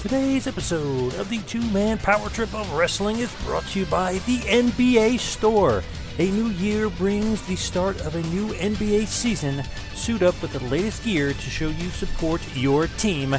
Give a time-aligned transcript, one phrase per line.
[0.00, 4.14] Today's episode of the two man power trip of wrestling is brought to you by
[4.24, 5.84] the NBA Store.
[6.18, 9.62] A new year brings the start of a new NBA season.
[9.94, 13.36] Suit up with the latest gear to show you support your team.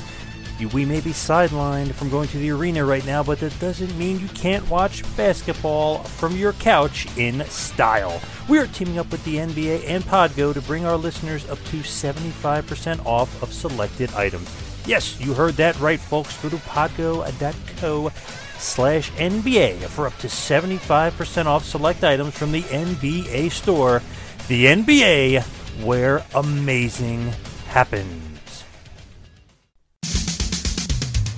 [0.71, 4.19] We may be sidelined from going to the arena right now, but that doesn't mean
[4.19, 8.21] you can't watch basketball from your couch in style.
[8.47, 11.77] We are teaming up with the NBA and Podgo to bring our listeners up to
[11.77, 14.70] 75% off of selected items.
[14.85, 16.41] Yes, you heard that right, folks.
[16.41, 18.11] Go to podgo.co
[18.57, 24.01] slash NBA for up to 75% off select items from the NBA store.
[24.47, 25.43] The NBA,
[25.83, 27.31] where amazing
[27.67, 28.27] happens.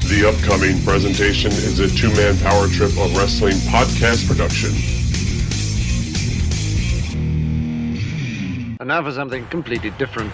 [0.07, 4.71] The upcoming presentation is a two man power trip of wrestling podcast production.
[8.79, 10.33] And now for something completely different.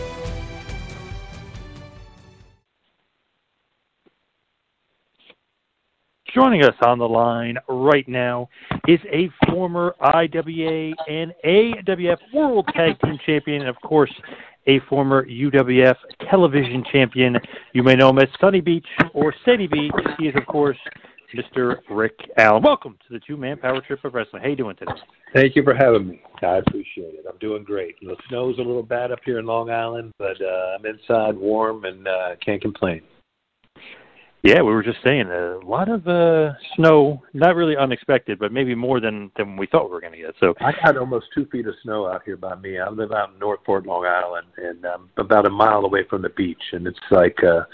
[6.33, 8.47] Joining us on the line right now
[8.87, 14.13] is a former IWA and AWF World Tag Team Champion, and of course,
[14.65, 15.95] a former UWF
[16.29, 17.35] Television Champion.
[17.73, 19.91] You may know him as Sunny Beach or Sandy Beach.
[20.19, 20.77] He is, of course,
[21.35, 21.79] Mr.
[21.89, 22.63] Rick Allen.
[22.63, 24.41] Welcome to the Two Man Power Trip of Wrestling.
[24.41, 24.93] How are you doing today?
[25.33, 26.21] Thank you for having me.
[26.43, 27.25] I appreciate it.
[27.29, 27.95] I'm doing great.
[27.99, 31.83] The snow's a little bad up here in Long Island, but uh, I'm inside warm
[31.83, 33.01] and uh, can't complain.
[34.43, 37.21] Yeah, we were just saying a lot of uh, snow.
[37.33, 40.33] Not really unexpected, but maybe more than than we thought we were going to get.
[40.39, 42.79] So I got almost two feet of snow out here by me.
[42.79, 46.23] I live out in North Northport, Long Island, and I'm about a mile away from
[46.23, 47.65] the beach, and it's like uh,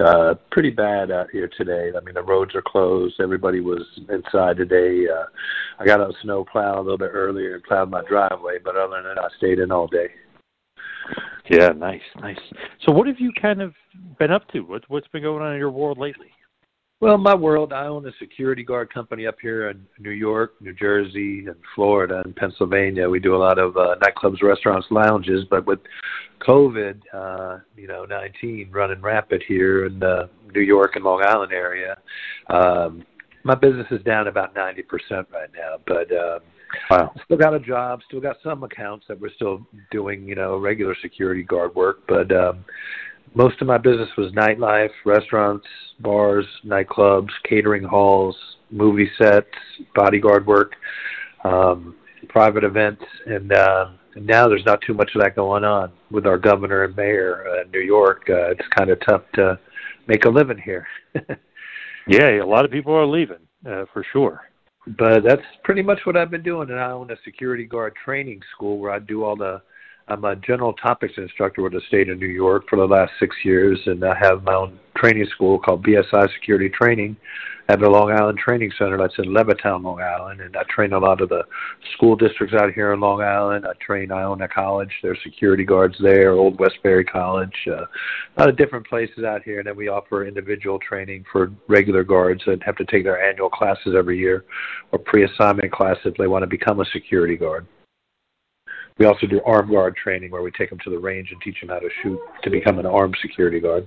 [0.00, 1.90] uh, pretty bad out here today.
[1.96, 3.20] I mean, the roads are closed.
[3.20, 5.06] Everybody was inside today.
[5.08, 5.24] Uh,
[5.80, 9.02] I got out snow plow a little bit earlier and plowed my driveway, but other
[9.02, 10.08] than that, I stayed in all day.
[11.50, 12.38] Yeah, nice, nice.
[12.84, 13.74] So, what have you kind of
[14.18, 14.60] been up to?
[14.60, 16.28] What's what's been going on in your world lately?
[17.02, 20.72] Well, my world, I own a security guard company up here in New York, New
[20.72, 23.10] Jersey, and Florida and Pennsylvania.
[23.10, 25.44] We do a lot of uh, nightclubs, restaurants, lounges.
[25.50, 25.80] But with
[26.46, 31.52] COVID, uh, you know, 19 running rapid here in the New York and Long Island
[31.52, 31.98] area,
[32.50, 33.04] um,
[33.42, 35.78] my business is down about 90% right now.
[35.84, 36.38] But um,
[36.90, 37.12] Wow.
[37.24, 40.96] Still got a job, still got some accounts that we're still doing, you know, regular
[41.00, 42.64] security guard work, but um
[43.34, 45.66] most of my business was nightlife, restaurants,
[46.00, 48.36] bars, nightclubs, catering halls,
[48.70, 49.46] movie sets,
[49.94, 50.72] bodyguard work,
[51.44, 51.96] um,
[52.28, 56.36] private events, and uh, now there's not too much of that going on with our
[56.36, 58.24] governor and mayor uh, in New York.
[58.28, 59.58] Uh, it's kind of tough to
[60.06, 60.86] make a living here.
[62.06, 64.40] Yeah, a lot of people are leaving uh, for sure.
[64.98, 66.70] But that's pretty much what I've been doing.
[66.70, 69.62] And I own a security guard training school where I do all the.
[70.08, 73.36] I'm a general topics instructor with the state of New York for the last six
[73.44, 77.16] years, and I have my own training school called BSI Security Training
[77.68, 80.40] at the Long Island Training Center that's in Levittown, Long Island.
[80.40, 81.44] And I train a lot of the
[81.94, 83.64] school districts out here in Long Island.
[83.64, 88.56] I train Iona College, there's security guards there, Old Westbury College, uh, a lot of
[88.56, 89.58] different places out here.
[89.58, 93.48] And then we offer individual training for regular guards that have to take their annual
[93.48, 94.44] classes every year
[94.90, 97.66] or pre assignment classes if they want to become a security guard.
[98.98, 101.60] We also do arm guard training where we take them to the range and teach
[101.60, 103.86] them how to shoot to become an armed security guard.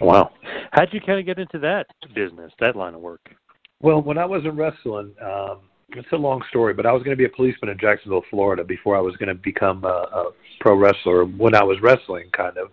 [0.00, 0.30] Wow.
[0.72, 3.34] How'd you kind of get into that business, that line of work?
[3.80, 5.60] Well, when I was in wrestling, um,
[5.90, 8.62] it's a long story, but I was going to be a policeman in Jacksonville, Florida,
[8.64, 10.30] before I was going to become a, a
[10.60, 11.24] pro wrestler.
[11.24, 12.68] When I was wrestling, kind of,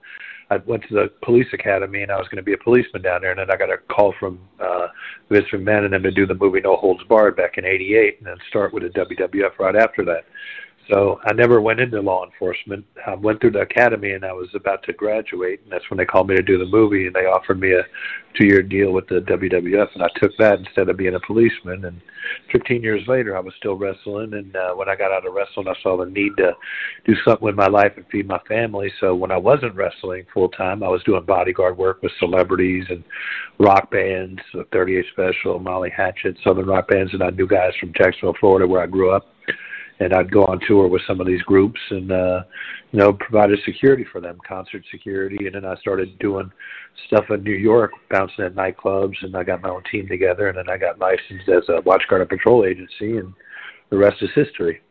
[0.51, 3.21] I went to the police academy and I was going to be a policeman down
[3.21, 4.87] there, and then I got a call from uh,
[5.29, 8.27] Vince McMahon and them to do the movie No Holds Barred back in '88, and
[8.27, 10.25] then start with the WWF right after that.
[10.89, 12.85] So I never went into law enforcement.
[13.07, 16.05] I went through the academy and I was about to graduate, and that's when they
[16.05, 17.83] called me to do the movie, and they offered me a
[18.37, 21.85] two-year deal with the WWF, and I took that instead of being a policeman.
[21.85, 21.99] And
[22.51, 25.67] 15 years later, I was still wrestling, and uh, when I got out of wrestling,
[25.67, 26.53] I saw the need to
[27.05, 28.91] do something with my life and feed my family.
[28.99, 33.03] So when I wasn't wrestling full time, I was doing bodyguard work with celebrities and
[33.59, 37.93] rock bands, the 38 Special, Molly Hatchet, Southern rock bands, and I knew guys from
[37.93, 39.27] Jacksonville, Florida, where I grew up
[39.99, 42.43] and I'd go on tour with some of these groups and uh
[42.91, 45.45] you know provided security for them concert security.
[45.45, 46.51] And then I started doing
[47.07, 50.57] stuff in New York bouncing at nightclubs and I got my own team together and
[50.57, 53.33] then I got licensed as a watch guard and patrol agency and
[53.89, 54.81] the rest is history.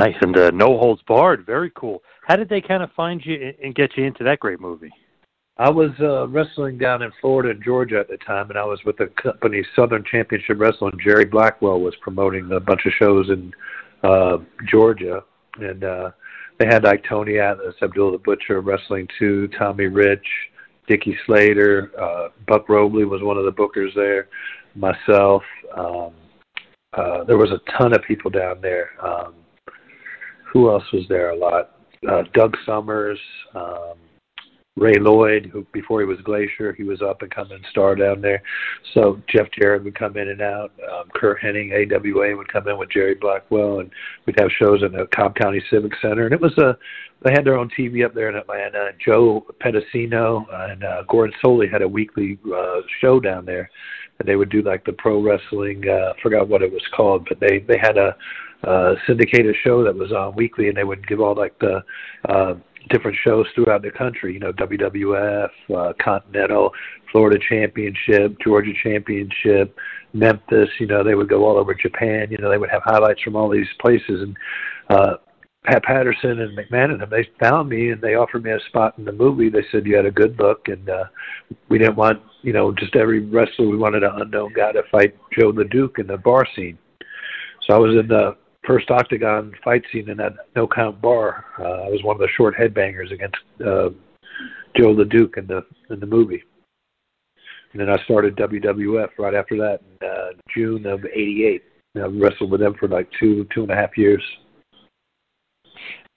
[0.00, 0.16] Nice.
[0.22, 1.44] And uh, no holds barred.
[1.44, 2.02] Very cool.
[2.26, 4.92] How did they kind of find you and get you into that great movie
[5.62, 8.80] I was uh, wrestling down in Florida and Georgia at the time, and I was
[8.84, 10.98] with the company Southern Championship Wrestling.
[11.00, 13.52] Jerry Blackwell was promoting a bunch of shows in
[14.02, 14.38] uh,
[14.68, 15.22] Georgia,
[15.60, 16.10] and uh,
[16.58, 20.26] they had like Tony Atlas, Abdullah the Butcher, Wrestling Two, Tommy Rich,
[20.88, 24.26] Dickie Slater, uh, Buck Robley was one of the bookers there,
[24.74, 25.44] myself.
[25.76, 26.10] Um,
[26.92, 28.90] uh, there was a ton of people down there.
[29.00, 29.34] Um,
[30.52, 31.30] who else was there?
[31.30, 31.76] A lot.
[32.10, 33.20] Uh, Doug Summers.
[33.54, 33.94] Um,
[34.76, 38.42] Ray Lloyd, who before he was Glacier, he was up and coming star down there.
[38.94, 40.72] So Jeff Jarrett would come in and out.
[40.90, 43.90] Um, Curt Hennig, AWA would come in with Jerry Blackwell, and
[44.24, 46.24] we'd have shows in the Cobb County Civic Center.
[46.24, 46.76] And it was a
[47.22, 48.90] they had their own TV up there in Atlanta.
[49.04, 53.70] Joe Pedicino and uh, Gordon Solie had a weekly uh, show down there,
[54.18, 55.88] and they would do like the pro wrestling.
[55.88, 58.16] Uh, forgot what it was called, but they they had a
[58.64, 61.84] uh, syndicated show that was on weekly, and they would give all like the
[62.28, 62.54] uh,
[62.90, 64.34] different shows throughout the country.
[64.34, 66.72] You know, WWF, uh, Continental,
[67.10, 69.76] Florida Championship, Georgia Championship,
[70.12, 70.68] Memphis.
[70.78, 72.28] You know, they would go all over Japan.
[72.30, 74.22] You know, they would have highlights from all these places.
[74.22, 74.36] And
[74.90, 75.16] uh,
[75.64, 78.98] Pat Patterson and McMahon and them, they found me and they offered me a spot
[78.98, 79.48] in the movie.
[79.48, 81.04] They said you had a good look, and uh,
[81.68, 83.68] we didn't want you know just every wrestler.
[83.68, 86.78] We wanted an unknown guy to fight Joe the Duke in the bar scene.
[87.66, 88.36] So I was in the
[88.66, 91.44] first octagon fight scene in that no count bar.
[91.58, 93.90] Uh, I was one of the short headbangers against uh,
[94.76, 96.42] Joe the Duke in the in the movie.
[97.72, 101.62] And then I started WWF right after that in uh, June of '88.
[101.96, 104.22] I wrestled with them for like two two and a half years.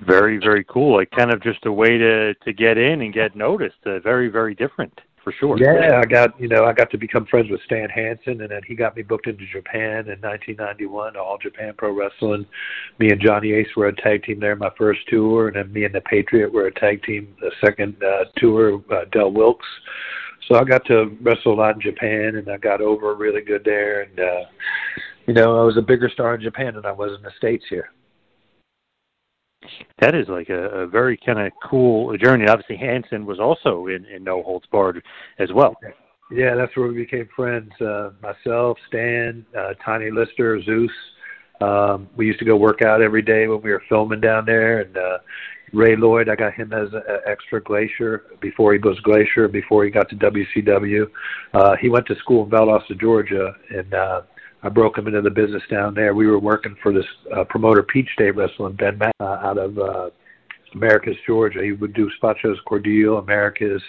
[0.01, 0.97] Very very cool.
[0.97, 3.77] Like kind of just a way to to get in and get noticed.
[3.86, 4.94] Uh, very very different
[5.25, 5.57] for sure.
[5.60, 8.62] Yeah, I got you know I got to become friends with Stan Hansen, and then
[8.66, 12.45] he got me booked into Japan in 1991, All Japan Pro Wrestling.
[13.00, 15.83] Me and Johnny Ace were a tag team there my first tour, and then me
[15.83, 18.81] and the Patriot were a tag team the second uh, tour.
[18.92, 19.66] Uh, Del Wilkes.
[20.48, 23.63] So I got to wrestle a lot in Japan, and I got over really good
[23.66, 24.04] there.
[24.04, 24.44] And uh,
[25.25, 27.66] you know, I was a bigger star in Japan than I was in the states
[27.68, 27.89] here
[30.00, 32.47] that is like a, a very kind of cool journey.
[32.47, 35.04] Obviously, Hansen was also in, in No Holds Barred
[35.40, 35.75] as well.
[36.31, 37.71] Yeah, that's where we became friends.
[37.80, 40.92] Uh, myself, Stan, uh, Tiny Lister, Zeus.
[41.61, 44.81] Um, we used to go work out every day when we were filming down there.
[44.81, 45.18] And uh,
[45.71, 49.92] Ray Lloyd, I got him as an extra Glacier before he was Glacier, before he
[49.92, 51.06] got to WCW.
[51.54, 54.21] Uh, he went to school in Valdosta, Georgia, and uh,
[54.66, 56.16] I broke him into the business down there.
[56.16, 57.06] We were working for this
[57.36, 60.10] uh, promoter, Peach State Wrestling, Ben Matt, uh, out of uh,
[60.74, 61.64] Americus, Georgia.
[61.64, 63.84] He would do spot shows, Cordele, Americus,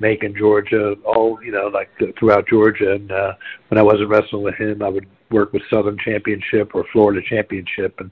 [0.00, 2.94] Macon, Georgia, all you know, like the, throughout Georgia.
[2.94, 3.34] And uh,
[3.68, 8.00] when I wasn't wrestling with him, I would work with Southern Championship or Florida Championship,
[8.00, 8.10] and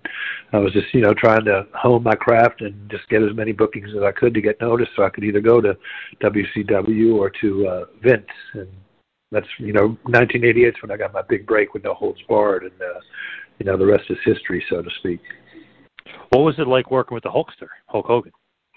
[0.53, 3.51] I was just you know trying to hone my craft and just get as many
[3.51, 5.77] bookings as I could to get noticed, so I could either go to
[6.23, 8.69] WCW or to uh, Vince and
[9.31, 12.63] that's you know 1988 is when I got my big break with No Holds Barred,
[12.63, 13.01] and uh,
[13.59, 15.21] you know the rest is history, so to speak.
[16.31, 18.33] What was it like working with the Hulkster, Hulk Hogan?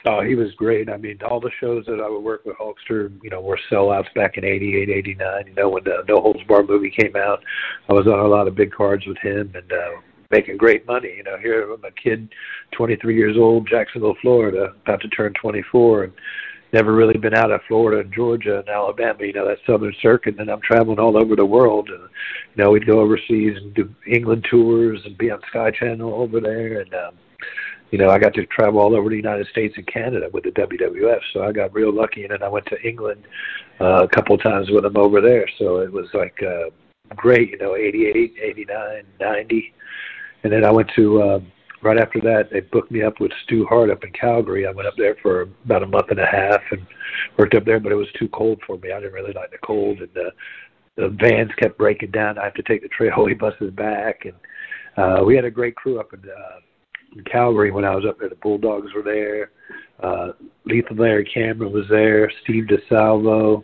[0.05, 0.89] Oh, he was great.
[0.89, 4.11] I mean, all the shows that I would work with Hulkster, you know, were sellouts
[4.15, 5.47] back in '88, '89.
[5.47, 7.39] You know, when the No Holds Barred movie came out,
[7.87, 11.13] I was on a lot of big cards with him and uh, making great money.
[11.15, 12.29] You know, here I'm a kid,
[12.75, 16.13] 23 years old, Jacksonville, Florida, about to turn 24, and
[16.73, 20.39] never really been out of Florida and Georgia and Alabama, you know, that southern circuit
[20.39, 23.93] and I'm traveling all over the world and you know, we'd go overseas and do
[24.07, 27.15] England tours and be on Sky Channel over there and um
[27.91, 30.51] you know, I got to travel all over the United States and Canada with the
[30.51, 31.19] WWF.
[31.33, 33.25] So I got real lucky, and then I went to England
[33.81, 35.45] uh, a couple times with them over there.
[35.59, 36.69] So it was like uh,
[37.15, 39.73] great, you know, 88, 89, 90.
[40.43, 41.39] And then I went to, uh,
[41.81, 44.67] right after that, they booked me up with Stu Hart up in Calgary.
[44.67, 46.85] I went up there for about a month and a half and
[47.37, 48.91] worked up there, but it was too cold for me.
[48.91, 50.31] I didn't really like the cold, and uh,
[50.97, 52.37] the vans kept breaking down.
[52.37, 54.33] I have to take the trailway buses back, and
[54.97, 56.59] uh, we had a great crew up in uh,
[57.15, 58.29] in Calgary when I was up there.
[58.29, 59.51] The Bulldogs were there.
[60.01, 60.31] Uh,
[60.65, 62.31] Lethal Larry Cameron was there.
[62.43, 63.63] Steve DiSalvo.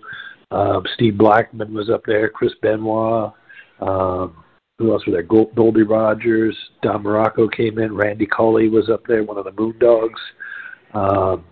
[0.51, 2.29] Um, Steve Blackman was up there.
[2.29, 3.33] Chris Benoit.
[3.79, 4.43] Um,
[4.77, 5.23] who else was there?
[5.23, 6.55] Goldie Rogers.
[6.81, 7.95] Don Muraco came in.
[7.95, 10.19] Randy Colley was up there, one of the Moondogs.
[10.93, 11.45] Um,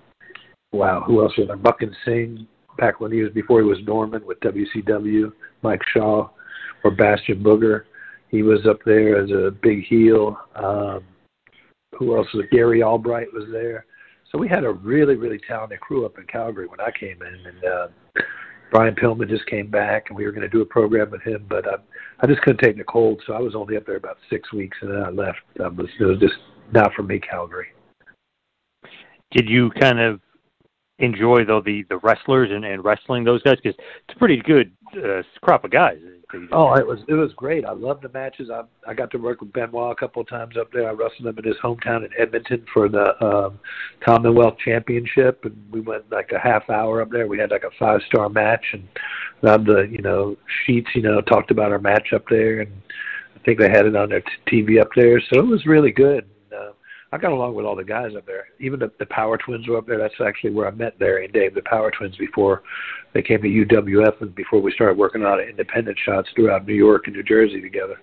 [0.72, 1.58] wow, who else was there?
[1.58, 5.32] Buck and Sing, back when he was before he was Norman with WCW.
[5.64, 6.30] Mike Shaw
[6.84, 7.84] or Bastion Booger.
[8.30, 10.38] He was up there as a big heel.
[10.56, 11.04] Um,
[11.98, 13.86] who else was Gary Albright was there.
[14.32, 17.46] So we had a really, really talented crew up in Calgary when I came in,
[17.46, 17.88] and uh,
[18.72, 21.46] Brian Pillman just came back, and we were going to do a program with him,
[21.48, 21.76] but I,
[22.20, 24.78] I just couldn't take the cold, so I was only up there about six weeks,
[24.82, 25.40] and then I left.
[25.64, 26.36] I was, it was just
[26.74, 27.68] not for me, Calgary.
[29.32, 30.20] Did you kind of
[31.00, 34.72] enjoy though the the wrestlers and, and wrestling those guys because it's a pretty good
[34.98, 35.98] uh, crop of guys?
[36.52, 37.66] Oh, it was it was great.
[37.66, 38.50] I loved the matches.
[38.50, 40.90] I I got to work with Benoit a couple of times up there.
[40.90, 43.60] I wrestled him in his hometown in Edmonton for the um,
[44.04, 47.28] Commonwealth Championship, and we went like a half hour up there.
[47.28, 48.88] We had like a five star match, and
[49.44, 50.36] on the you know
[50.66, 52.72] sheets, you know, talked about our match up there, and
[53.36, 55.22] I think they had it on their t- TV up there.
[55.22, 56.28] So it was really good.
[57.12, 58.48] I got along with all the guys up there.
[58.60, 59.98] Even the, the Power Twins were up there.
[59.98, 62.64] That's actually where I met Larry and Dave, the Power Twins, before
[63.14, 67.04] they came to UWF and before we started working on independent shots throughout New York
[67.06, 67.96] and New Jersey together.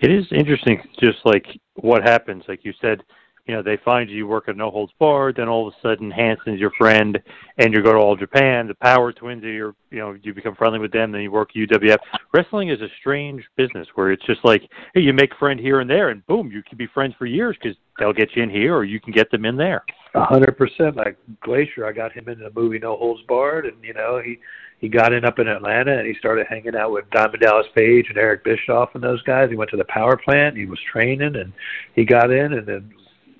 [0.00, 2.44] It is interesting, just like what happens.
[2.46, 3.02] Like you said,
[3.46, 6.10] you know, they find you work at No Holds Barred, then all of a sudden
[6.10, 7.20] Hansen's your friend,
[7.58, 8.66] and you go to All Japan.
[8.66, 11.50] The Power Twins are your, you know, you become friendly with them, then you work
[11.54, 11.98] UWF.
[12.32, 14.62] Wrestling is a strange business where it's just like,
[14.94, 17.56] hey, you make friend here and there, and boom, you can be friends for years
[17.60, 19.84] because they'll get you in here, or you can get them in there.
[20.14, 20.96] A hundred percent.
[20.96, 24.38] Like Glacier, I got him in the movie No Holds Barred, and you know, he
[24.78, 28.06] he got in up in Atlanta and he started hanging out with Diamond Dallas Page
[28.10, 29.48] and Eric Bischoff and those guys.
[29.48, 30.56] He went to the power plant.
[30.56, 31.52] He was training and
[31.94, 32.92] he got in and then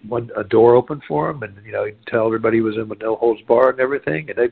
[0.09, 2.89] one a door open for him, and you know he'd tell everybody he was in
[2.89, 4.49] with no holds barred and everything, and they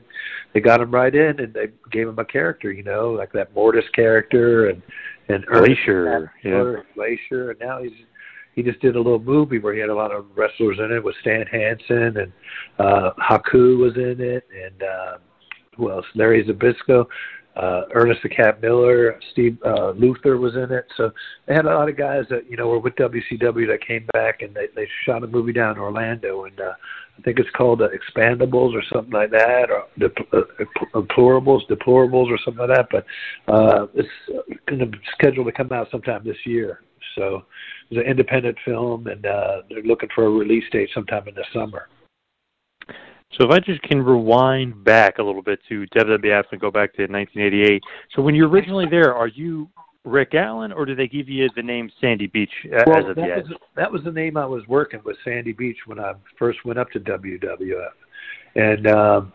[0.53, 3.53] they got him right in, and they gave him a character, you know, like that
[3.53, 4.81] Mortis character, and
[5.29, 7.93] and Glacier, yeah, Glacier, and now he's
[8.55, 11.03] he just did a little movie where he had a lot of wrestlers in it
[11.03, 12.31] with Stan Hansen and
[12.79, 15.17] uh Haku was in it, and uh,
[15.75, 16.05] who else?
[16.15, 17.05] Larry Zbyszko
[17.55, 20.85] uh, Ernest the Cat Miller, Steve uh, Luther was in it.
[20.97, 21.11] So
[21.47, 24.41] they had a lot of guys that you know were with WCW that came back
[24.41, 26.73] and they they shot a movie down in Orlando and uh,
[27.17, 30.41] I think it's called uh, Expandables or something like that or Dep- uh,
[30.95, 32.87] Deplorables, Deplorables or something like that.
[32.91, 34.09] But uh, it's
[34.67, 36.81] going to be scheduled to come out sometime this year.
[37.15, 37.45] So
[37.91, 41.45] it's an independent film and uh, they're looking for a release date sometime in the
[41.53, 41.87] summer.
[43.37, 46.93] So if I just can rewind back a little bit to WWF and go back
[46.93, 47.81] to 1988.
[48.15, 49.69] So when you're originally there, are you
[50.05, 52.51] Rick Allen, or did they give you the name Sandy Beach
[52.85, 53.37] well, as of that yet?
[53.37, 56.77] Was, that was the name I was working with, Sandy Beach, when I first went
[56.77, 57.89] up to WWF.
[58.55, 59.33] And um,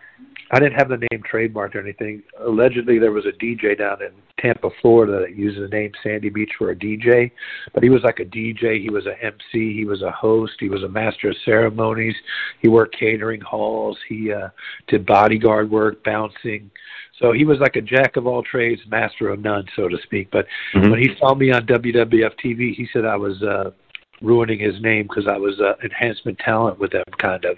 [0.51, 2.23] I didn't have the name trademarked or anything.
[2.41, 6.53] Allegedly, there was a DJ down in Tampa, Florida, that used the name Sandy Beach
[6.57, 7.31] for a DJ,
[7.75, 8.81] but he was like a DJ.
[8.81, 9.75] He was a MC.
[9.75, 10.55] He was a host.
[10.59, 12.15] He was a master of ceremonies.
[12.61, 13.99] He worked catering halls.
[14.09, 14.49] He uh,
[14.87, 16.71] did bodyguard work, bouncing.
[17.19, 20.31] So he was like a jack of all trades, master of none, so to speak.
[20.31, 20.91] But Mhm.
[20.91, 23.73] when he saw me on WWF TV, he said I was uh,
[24.21, 27.57] ruining his name because I was uh, enhancement talent with them, kind of,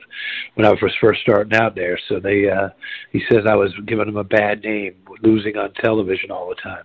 [0.54, 1.98] when I was first starting out there.
[2.08, 2.68] So they, uh,
[3.12, 6.84] he says I was giving him a bad name, losing on television all the time.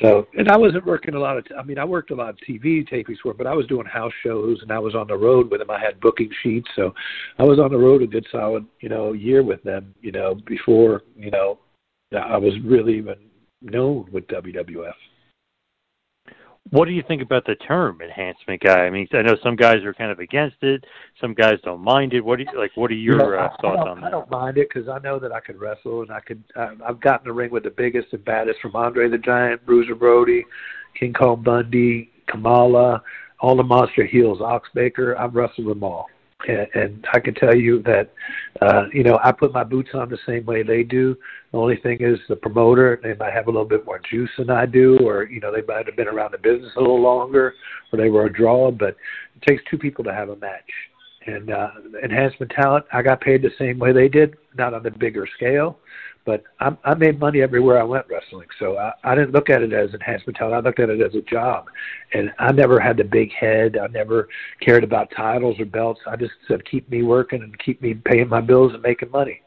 [0.00, 1.44] So, and I wasn't working a lot of.
[1.46, 3.86] T- I mean, I worked a lot of TV tapings for, but I was doing
[3.86, 5.70] house shows and I was on the road with them.
[5.70, 6.94] I had booking sheets, so
[7.38, 9.94] I was on the road a good solid, you know, year with them.
[10.00, 11.58] You know, before you know,
[12.12, 13.16] I was really even
[13.60, 14.92] known with WWF.
[16.70, 18.86] What do you think about the term enhancement guy?
[18.86, 20.84] I mean, I know some guys are kind of against it.
[21.20, 22.24] Some guys don't mind it.
[22.24, 22.70] What do you like?
[22.76, 24.06] What are your You know, uh, thoughts on that?
[24.06, 26.42] I don't mind it because I know that I could wrestle and I could.
[26.56, 29.94] I, I've gotten the ring with the biggest and baddest from Andre the Giant, Bruiser
[29.94, 30.44] Brody,
[30.98, 33.02] King Kong Bundy, Kamala,
[33.40, 35.18] all the monster heels, Ox Baker.
[35.18, 36.06] I've wrestled them all.
[36.48, 38.12] And, I can tell you that,
[38.60, 41.16] uh, you know, I put my boots on the same way they do.
[41.52, 44.50] The only thing is the promoter, they might have a little bit more juice than
[44.50, 47.54] I do, or, you know, they might have been around the business a little longer,
[47.92, 48.96] or they were a draw, but
[49.36, 50.70] it takes two people to have a match.
[51.26, 51.70] And uh,
[52.02, 55.78] enhancement talent, I got paid the same way they did, not on the bigger scale,
[56.24, 58.46] but I, I made money everywhere I went wrestling.
[58.58, 60.54] So I, I didn't look at it as enhancement talent.
[60.54, 61.66] I looked at it as a job.
[62.14, 63.76] And I never had the big head.
[63.76, 64.28] I never
[64.60, 66.00] cared about titles or belts.
[66.06, 69.40] I just said, keep me working and keep me paying my bills and making money.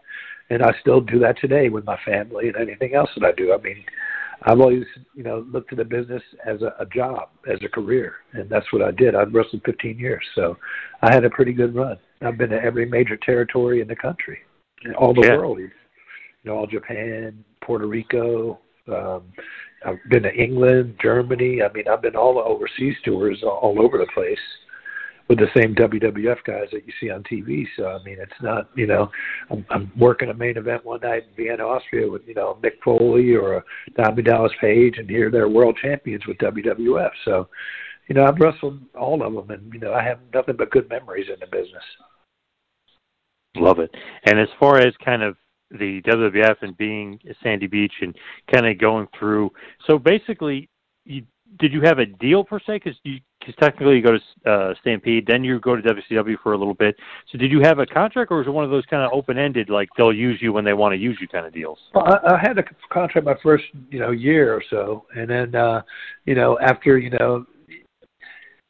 [0.50, 3.54] And I still do that today with my family and anything else that I do.
[3.54, 3.84] I mean,
[4.44, 4.84] I've always,
[5.16, 8.72] you know, looked at the business as a, a job, as a career, and that's
[8.72, 9.16] what I did.
[9.16, 10.58] I've wrestled 15 years, so
[11.02, 11.98] I had a pretty good run.
[12.22, 14.40] I've been to every major territory in the country,
[14.98, 15.38] all the Yeah.
[15.38, 15.72] world, even.
[16.46, 18.60] You know, all Japan, Puerto Rico.
[18.88, 19.24] Um,
[19.86, 21.62] I've been to England, Germany.
[21.62, 24.40] I mean, I've been all the overseas tours all, over the place
[25.28, 27.66] with the same WWF guys that you see on TV.
[27.76, 29.10] So I mean, it's not you know,
[29.50, 32.80] I'm, I'm working a main event one night in Vienna, Austria with you know Mick
[32.84, 33.64] Foley or
[33.98, 37.12] Diamond Dallas Page, and here they're world champions with WWF.
[37.26, 37.48] So,
[38.08, 40.90] you know, I've wrestled all of them, and you know, I have nothing but good
[40.90, 41.84] memories in the business.
[43.58, 43.90] Love it.
[44.26, 45.38] And as far as kind of
[45.72, 48.16] the WWF and being Sandy Beach and
[48.54, 49.52] kind of going through,
[49.88, 50.70] so basically,
[51.06, 51.24] you,
[51.60, 52.80] did you have a deal per se?
[52.84, 56.54] Because you because technically you go to uh, Stampede, then you go to WCW for
[56.54, 56.96] a little bit.
[57.32, 59.38] So did you have a contract, or was it one of those kind of open
[59.38, 61.78] ended, like they'll use you when they want to use you kind of deals?
[61.94, 65.54] Well, I, I had a contract my first, you know, year or so, and then,
[65.54, 65.82] uh,
[66.26, 67.46] you know, after, you know,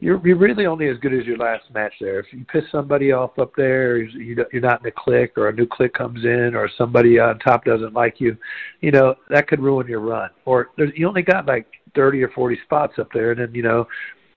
[0.06, 2.20] you're you're really only as good as your last match there.
[2.20, 5.66] If you piss somebody off up there, you're not in a clique, or a new
[5.66, 8.38] clique comes in, or somebody on top doesn't like you,
[8.82, 10.30] you know, that could ruin your run.
[10.46, 13.64] Or there's, you only got like 30 or 40 spots up there, and then you
[13.64, 13.88] know.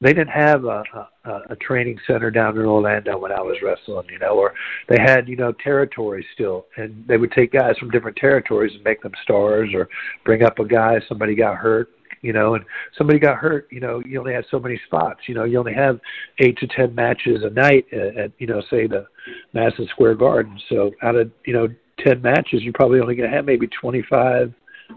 [0.01, 0.85] They didn't have a,
[1.25, 4.55] a a training center down in Orlando when I was wrestling, you know, or
[4.89, 8.85] they had you know territories still, and they would take guys from different territories and
[8.85, 9.89] make them stars, or
[10.25, 11.89] bring up a guy somebody got hurt,
[12.23, 12.65] you know, and
[12.97, 15.75] somebody got hurt, you know, you only had so many spots, you know, you only
[15.75, 16.01] have
[16.39, 19.07] eight to ten matches a night at, at you know, say the
[19.53, 20.59] Madison Square Garden.
[20.69, 24.03] So out of you know ten matches, you're probably only going to have maybe twenty
[24.09, 24.53] five,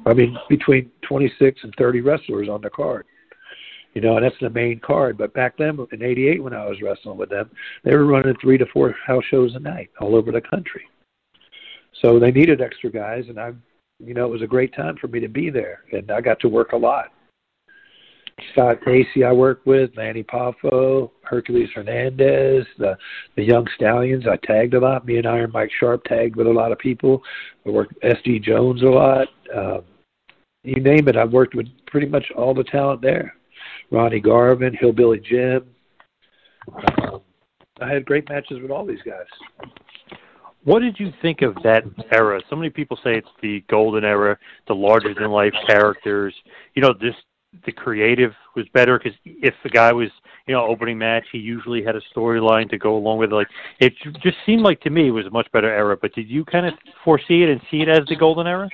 [0.05, 3.05] I mean between twenty six and thirty wrestlers on the card.
[3.93, 5.17] You know, and that's the main card.
[5.17, 7.49] But back then, in '88, when I was wrestling with them,
[7.83, 10.83] they were running three to four house shows a night all over the country.
[12.01, 13.51] So they needed extra guys, and I,
[14.03, 16.39] you know, it was a great time for me to be there, and I got
[16.41, 17.11] to work a lot.
[18.51, 22.97] Scott Casey, I worked with Lanny Poffo, Hercules Hernandez, the
[23.35, 24.25] the young stallions.
[24.27, 25.05] I tagged a lot.
[25.05, 27.21] Me and Iron Mike Sharp tagged with a lot of people.
[27.65, 29.27] I worked SD Jones a lot.
[29.55, 29.83] Um,
[30.63, 33.35] you name it, I've worked with pretty much all the talent there.
[33.89, 35.65] Ronnie Garvin, Hillbilly Jim.
[36.73, 37.21] Um,
[37.81, 39.25] I had great matches with all these guys.
[40.63, 42.39] What did you think of that era?
[42.49, 46.35] So many people say it's the golden era, the larger than life characters.
[46.75, 47.17] You know, just
[47.65, 50.09] the creative was better because if the guy was,
[50.47, 53.35] you know, opening match, he usually had a storyline to go along with it.
[53.35, 53.47] Like
[53.79, 55.97] it just seemed like to me it was a much better era.
[55.99, 58.69] But did you kind of foresee it and see it as the golden era?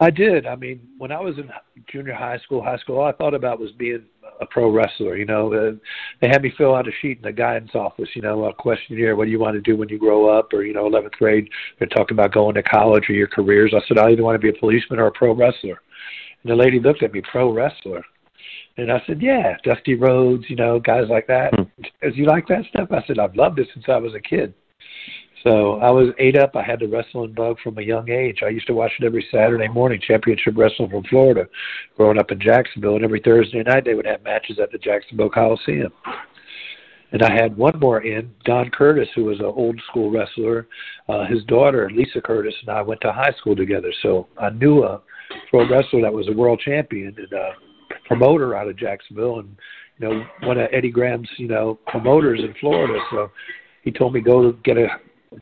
[0.00, 0.46] I did.
[0.46, 1.50] I mean, when I was in
[1.90, 4.04] junior high school, high school, all I thought about was being
[4.40, 5.16] a pro wrestler.
[5.16, 5.72] You know, uh,
[6.20, 8.08] they had me fill out a sheet in the guidance office.
[8.14, 9.16] You know, a questionnaire.
[9.16, 10.52] What do you want to do when you grow up?
[10.52, 11.48] Or you know, 11th grade,
[11.78, 13.74] they're talking about going to college or your careers.
[13.74, 15.80] I said I either want to be a policeman or a pro wrestler.
[16.42, 18.02] And the lady looked at me, pro wrestler.
[18.76, 21.52] And I said, yeah, Dusty Rhodes, you know, guys like that.
[21.82, 22.88] She goes, you like that stuff?
[22.92, 24.54] I said, I've loved it since I was a kid.
[25.44, 26.56] So I was ate up.
[26.56, 28.40] I had the wrestling bug from a young age.
[28.44, 31.46] I used to watch it every Saturday morning, championship wrestling from Florida,
[31.96, 32.96] growing up in Jacksonville.
[32.96, 35.92] And every Thursday night they would have matches at the Jacksonville Coliseum.
[37.12, 40.66] And I had one more in, Don Curtis, who was an old school wrestler.
[41.08, 43.92] Uh, his daughter, Lisa Curtis, and I went to high school together.
[44.02, 45.00] So I knew a
[45.50, 47.52] pro wrestler that was a world champion and a
[48.06, 49.56] promoter out of Jacksonville and,
[49.98, 52.98] you know, one of Eddie Graham's, you know, promoters in Florida.
[53.10, 53.30] So
[53.82, 54.88] he told me go get a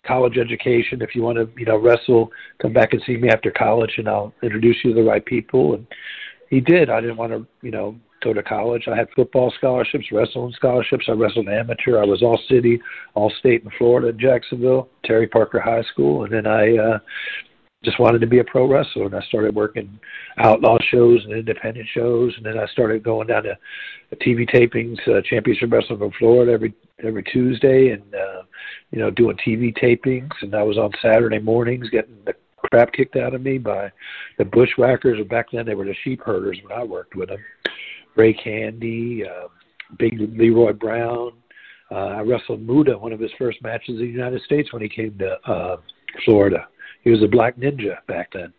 [0.07, 1.03] college education.
[1.03, 4.09] If you want to, you know, wrestle, come back and see me after college, and
[4.09, 5.75] I'll introduce you to the right people.
[5.75, 5.87] And
[6.51, 6.91] he did.
[6.91, 8.89] I didn't want to, you know, go to college.
[8.91, 11.07] I had football scholarships, wrestling scholarships.
[11.09, 12.01] I wrestled amateur.
[12.01, 12.81] I was all city,
[13.15, 16.99] all state in Florida, Jacksonville, Terry Parker High School, and then I uh,
[17.87, 19.07] just wanted to be a pro wrestler.
[19.07, 19.99] And I started working
[20.39, 23.57] outlaw shows and independent shows, and then I started going down to
[24.17, 28.43] TV tapings, uh, Championship Wrestling from Florida every every Tuesday, and uh,
[28.91, 30.33] you know doing TV tapings.
[30.43, 33.93] And I was on Saturday mornings getting the crap kicked out of me by
[34.39, 35.21] the bushwhackers.
[35.21, 37.39] Or back then they were the sheep herders when I worked with them.
[38.17, 39.49] Ray Candy, uh,
[39.99, 41.33] Big Leroy Brown,
[41.91, 44.89] Uh, I wrestled Muta one of his first matches in the United States when he
[44.89, 45.77] came to uh,
[46.25, 46.67] Florida.
[47.07, 48.53] He was a black ninja back then.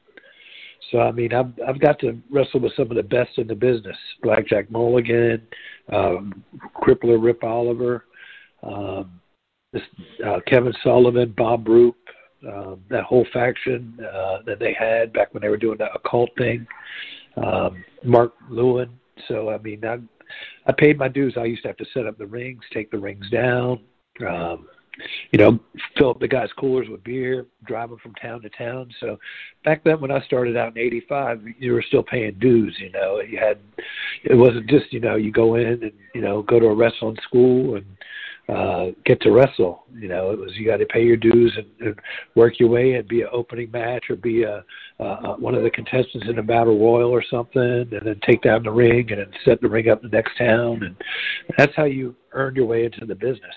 [0.89, 3.53] So I mean, I've I've got to wrestle with some of the best in the
[3.53, 5.45] business: Blackjack Mulligan,
[5.91, 6.45] um,
[6.81, 8.05] Crippler Rip Oliver,
[8.63, 9.19] um,
[9.73, 9.81] this,
[10.25, 11.97] uh, Kevin Sullivan, Bob Roop,
[12.47, 16.29] um, that whole faction uh, that they had back when they were doing that occult
[16.37, 16.65] thing.
[17.35, 18.89] Um, Mark Lewin.
[19.27, 19.97] So I mean, I
[20.67, 21.33] I paid my dues.
[21.35, 23.81] I used to have to set up the rings, take the rings down.
[24.25, 24.69] Um,
[25.31, 25.59] you know,
[25.97, 28.89] fill up the guys' coolers with beer, drive them from town to town.
[28.99, 29.19] So
[29.63, 32.75] back then, when I started out in '85, you were still paying dues.
[32.79, 33.59] You know, you had
[34.23, 37.17] it wasn't just you know you go in and you know go to a wrestling
[37.23, 37.85] school and
[38.49, 39.83] uh, get to wrestle.
[39.93, 41.99] You know, it was you got to pay your dues and, and
[42.35, 44.63] work your way and be an opening match or be a
[44.99, 48.63] uh, one of the contestants in a battle royal or something, and then take down
[48.63, 50.95] the ring and then set the ring up in the next town, and
[51.57, 53.53] that's how you earn your way into the business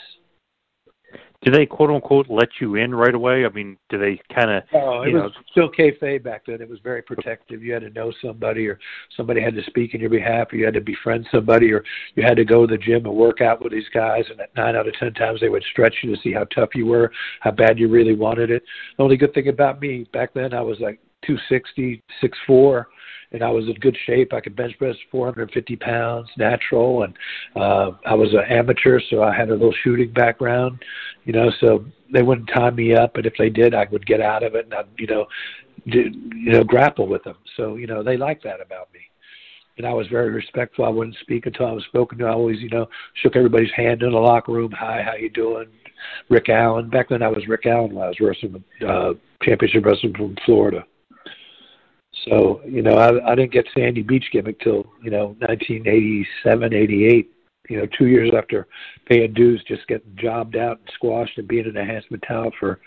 [1.42, 3.46] do they quote unquote let you in right away?
[3.46, 4.62] I mean, do they kind of?
[4.74, 6.60] Oh, it you was know, still kayfabe back then.
[6.60, 7.62] It was very protective.
[7.62, 8.78] You had to know somebody, or
[9.16, 11.82] somebody had to speak in your behalf, or you had to befriend somebody, or
[12.14, 14.24] you had to go to the gym and work out with these guys.
[14.30, 16.74] And at nine out of ten times, they would stretch you to see how tough
[16.74, 18.62] you were, how bad you really wanted it.
[18.98, 22.88] The only good thing about me back then, I was like two sixty, six four
[23.32, 24.32] and I was in good shape.
[24.32, 27.14] I could bench press 450 pounds natural, and
[27.56, 30.82] uh, I was an amateur, so I had a little shooting background,
[31.24, 31.50] you know.
[31.60, 34.54] So they wouldn't tie me up, but if they did, I would get out of
[34.54, 35.26] it, and I'd, you know,
[35.88, 37.36] do, you know, grapple with them.
[37.56, 39.00] So you know, they liked that about me.
[39.78, 40.84] And I was very respectful.
[40.84, 42.26] I wouldn't speak until I was spoken to.
[42.26, 44.72] I always, you know, shook everybody's hand in the locker room.
[44.72, 45.68] Hi, how you doing?
[46.28, 46.90] Rick Allen.
[46.90, 50.84] Back then, I was Rick Allen when I was wrestling uh, championship wrestling from Florida.
[52.28, 57.30] So, you know, I, I didn't get Sandy Beach gimmick till, you know, 1987, 88,
[57.68, 58.66] you know, two years after
[59.06, 62.80] paying dues, just getting jobbed out and squashed and being an enhancement talent for,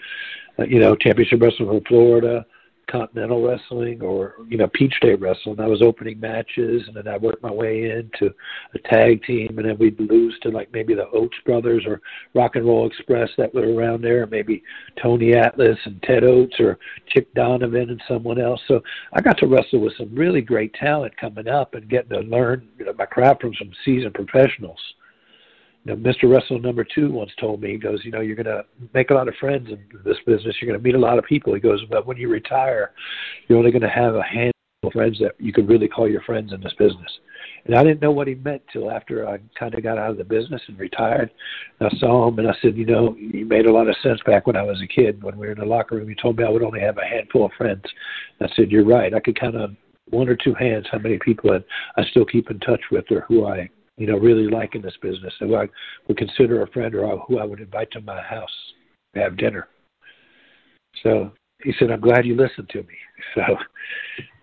[0.60, 2.46] uh, you know, championship wrestling from Florida,
[2.90, 5.60] Continental Wrestling or you know Peach State Wrestling.
[5.60, 8.34] I was opening matches, and then I worked my way into
[8.74, 12.02] a tag team, and then we'd lose to like maybe the Oates brothers or
[12.34, 14.64] Rock and Roll Express that were around there, or maybe
[15.02, 18.62] Tony Atlas and Ted Oates or Chick Donovan and someone else.
[18.68, 18.82] So
[19.14, 22.68] I got to wrestle with some really great talent coming up and getting to learn
[22.78, 24.80] you know, my craft from some seasoned professionals
[25.86, 26.32] Mr.
[26.32, 29.14] Wrestling number two once told me, he goes, you know, you're going to make a
[29.14, 30.56] lot of friends in this business.
[30.62, 31.54] You're going to meet a lot of people.
[31.54, 32.92] He goes, but when you retire,
[33.48, 36.22] you're only going to have a handful of friends that you could really call your
[36.22, 37.12] friends in this business.
[37.66, 40.18] And I didn't know what he meant till after I kind of got out of
[40.18, 41.32] the business and retired.
[41.80, 44.20] And I saw him and I said, you know, you made a lot of sense
[44.26, 45.24] back when I was a kid.
[45.24, 47.06] When we were in the locker room, you told me I would only have a
[47.06, 47.84] handful of friends.
[48.40, 49.14] And I said, you're right.
[49.14, 49.78] I could count on
[50.10, 51.66] one or two hands how many people that
[51.98, 54.98] I still keep in touch with or who I you know, really like in this
[55.02, 55.68] business, who I
[56.08, 58.50] would consider a friend or who I would invite to my house
[59.14, 59.68] to have dinner.
[61.04, 61.32] So
[61.64, 62.96] he said, I'm glad you listened to me.
[63.36, 63.42] So,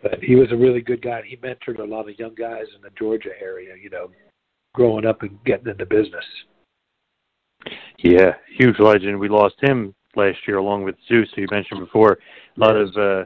[0.03, 1.23] but he was a really good guy.
[1.25, 4.11] He mentored a lot of young guys in the Georgia area, you know,
[4.75, 6.25] growing up and getting into business.
[7.99, 9.21] Yeah, huge legend.
[9.21, 12.19] We lost him last year along with Zeus, who you mentioned before.
[12.57, 13.25] A lot of uh,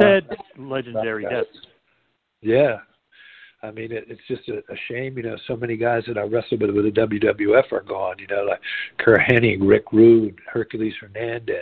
[0.00, 1.48] sad, legendary deaths.
[2.42, 2.78] Yeah,
[3.62, 6.22] I mean, it, it's just a, a shame, you know, so many guys that I
[6.22, 8.60] wrestled with with the WWF are gone, you know, like
[8.98, 11.58] Curt Hennig, Rick Rude, Hercules Hernandez,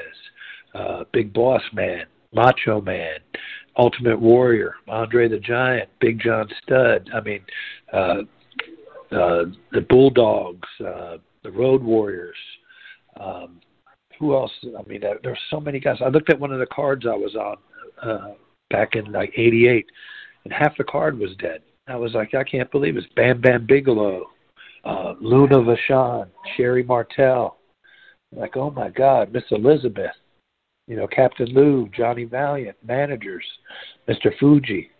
[0.74, 3.18] uh, Big Boss Man, Macho Man,
[3.76, 7.10] Ultimate Warrior, Andre the Giant, Big John Studd.
[7.12, 7.40] I mean,
[7.92, 8.22] uh,
[9.10, 12.36] uh, the Bulldogs, uh, the Road Warriors.
[13.18, 13.60] Um,
[14.18, 14.52] who else?
[14.64, 15.98] I mean, there, there's so many guys.
[16.04, 17.56] I looked at one of the cards I was on
[18.02, 18.34] uh,
[18.70, 19.86] back in like '88,
[20.44, 21.62] and half the card was dead.
[21.88, 24.26] I was like, I can't believe it's Bam Bam Bigelow,
[24.84, 27.56] uh, Luna Vachon, Sherri Martel.
[28.32, 30.12] Like, oh my God, Miss Elizabeth,
[30.86, 33.44] you know, Captain Lou, Johnny Valiant, managers,
[34.06, 34.30] Mr.
[34.38, 34.90] Fuji.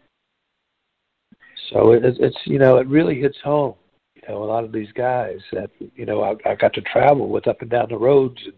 [1.71, 3.75] So it, it's you know it really hits home.
[4.15, 7.29] You know, a lot of these guys that you know I, I got to travel
[7.29, 8.55] with up and down the roads, and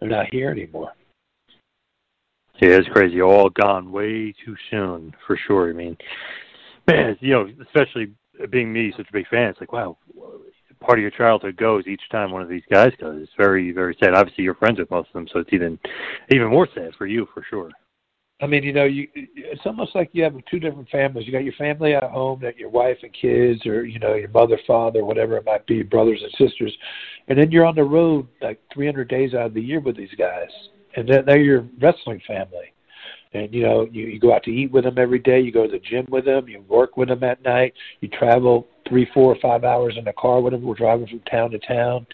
[0.00, 0.92] they're not here anymore.
[2.60, 3.20] Yeah, it's crazy.
[3.20, 5.68] All gone way too soon, for sure.
[5.68, 5.94] I mean,
[7.20, 8.12] you know, especially
[8.50, 9.96] being me, such a big fan, it's like, wow,
[10.80, 13.22] part of your childhood goes each time one of these guys goes.
[13.22, 14.14] It's very, very sad.
[14.14, 15.78] Obviously, you're friends with most of them, so it's even,
[16.30, 17.70] even more sad for you, for sure.
[18.42, 21.26] I mean, you know, you it's almost like you have two different families.
[21.26, 24.28] You got your family at home, that your wife and kids, or you know, your
[24.28, 26.76] mother, father, whatever it might be, brothers and sisters,
[27.28, 30.14] and then you're on the road like 300 days out of the year with these
[30.18, 30.50] guys,
[30.96, 32.74] and they're your wrestling family
[33.36, 35.66] and you know you, you go out to eat with them every day you go
[35.66, 39.32] to the gym with them you work with them at night you travel three, four,
[39.32, 40.62] or five hours in the car with them.
[40.62, 42.06] We're driving from town to town,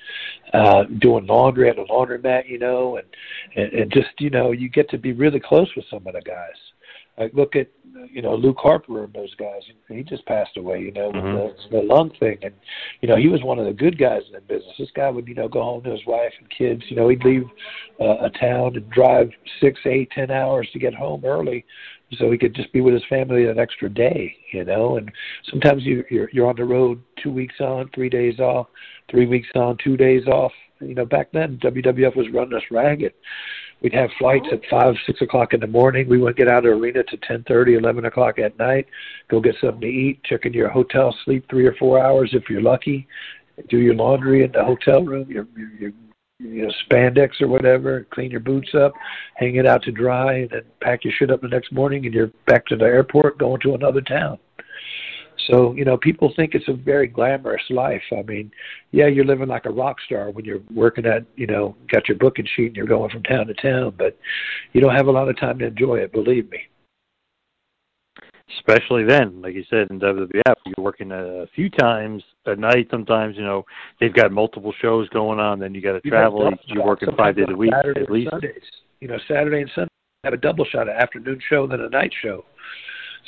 [0.52, 3.06] uh, doing laundry at a laundromat, you know, and,
[3.56, 6.22] and and just you know you get to be really close with some of the
[6.22, 6.71] guys.
[7.22, 7.68] Like look at
[8.10, 9.62] you know Luke Harper and those guys.
[9.88, 11.74] He just passed away, you know, with Mm-hmm.
[11.74, 12.52] the, the lung thing, and
[13.00, 14.74] you know he was one of the good guys in the business.
[14.78, 16.82] This guy would you know go home to his wife and kids.
[16.88, 17.44] You know he'd leave
[18.00, 19.30] uh, a town and drive
[19.60, 21.64] six, eight, ten hours to get home early,
[22.18, 24.34] so he could just be with his family an extra day.
[24.52, 25.10] You know, and
[25.50, 28.66] sometimes you you're, you're on the road two weeks on, three days off,
[29.10, 30.52] three weeks on, two days off.
[30.80, 33.12] You know, back then WWF was running us ragged.
[33.82, 36.08] We'd have flights at five, six o'clock in the morning.
[36.08, 38.86] We wouldn't get out of the arena to ten thirty, eleven o'clock at night.
[39.28, 42.48] Go get something to eat, check into your hotel, sleep three or four hours if
[42.48, 43.08] you're lucky.
[43.68, 45.46] Do your laundry in the hotel room, your
[45.78, 45.92] your,
[46.38, 48.92] your spandex or whatever, clean your boots up,
[49.34, 52.14] hang it out to dry, and then pack your shit up the next morning, and
[52.14, 54.38] you're back to the airport going to another town.
[55.48, 58.02] So, you know, people think it's a very glamorous life.
[58.16, 58.50] I mean,
[58.90, 62.18] yeah, you're living like a rock star when you're working at, you know, got your
[62.18, 64.16] booking sheet and you're going from town to town, but
[64.72, 66.58] you don't have a lot of time to enjoy it, believe me.
[68.58, 72.88] especially then, like you said in WWF, you're working a few times a night.
[72.90, 73.64] Sometimes you know
[74.00, 75.58] they've got multiple shows going on.
[75.58, 76.50] Then you got to travel.
[76.66, 78.30] You're working five days a week Saturday at least.
[78.30, 78.62] Sundays.
[79.00, 79.88] You know, Saturday and Sunday
[80.24, 82.44] have a double shot, an afternoon show, then a night show.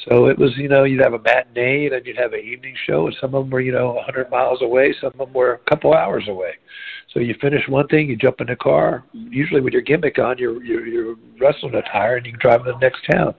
[0.09, 2.75] So it was, you know, you'd have a matinee, and then you'd have an evening
[2.87, 5.33] show, and some of them were, you know, a 100 miles away, some of them
[5.33, 6.53] were a couple hours away.
[7.13, 9.05] So you finish one thing, you jump in the car.
[9.13, 12.73] Usually with your gimmick on, you're you're, you're wrestling attire, and you can drive to
[12.73, 13.35] the next town.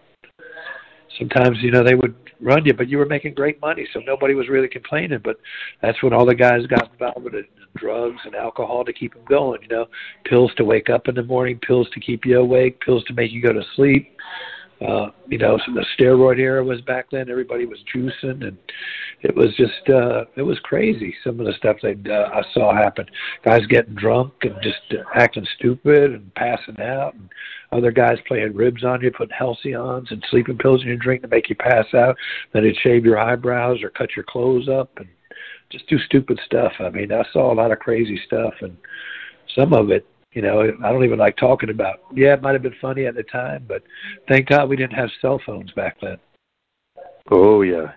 [1.19, 4.33] Sometimes, you know, they would run you, but you were making great money, so nobody
[4.33, 5.19] was really complaining.
[5.23, 5.37] But
[5.81, 9.23] that's when all the guys got involved with it, drugs and alcohol to keep them
[9.27, 9.61] going.
[9.61, 9.85] You know,
[10.25, 13.31] pills to wake up in the morning, pills to keep you awake, pills to make
[13.31, 14.15] you go to sleep.
[14.81, 17.29] Uh, you know, the steroid era was back then.
[17.29, 18.57] Everybody was juicing, and
[19.21, 21.15] it was just uh, it was crazy.
[21.23, 23.05] Some of the stuff that uh, I saw happen.
[23.45, 27.29] Guys getting drunk and just uh, acting stupid and passing out, and
[27.71, 31.29] other guys playing ribs on you, putting Halcions and sleeping pills in your drink to
[31.29, 32.17] make you pass out.
[32.51, 35.07] Then they'd shave your eyebrows or cut your clothes up and
[35.71, 36.73] just do stupid stuff.
[36.79, 38.75] I mean, I saw a lot of crazy stuff, and
[39.55, 42.01] some of it, you know, I don't even like talking about.
[42.13, 43.81] Yeah, it might have been funny at the time, but
[44.27, 46.17] thank God we didn't have cell phones back then.
[47.31, 47.93] Oh yeah,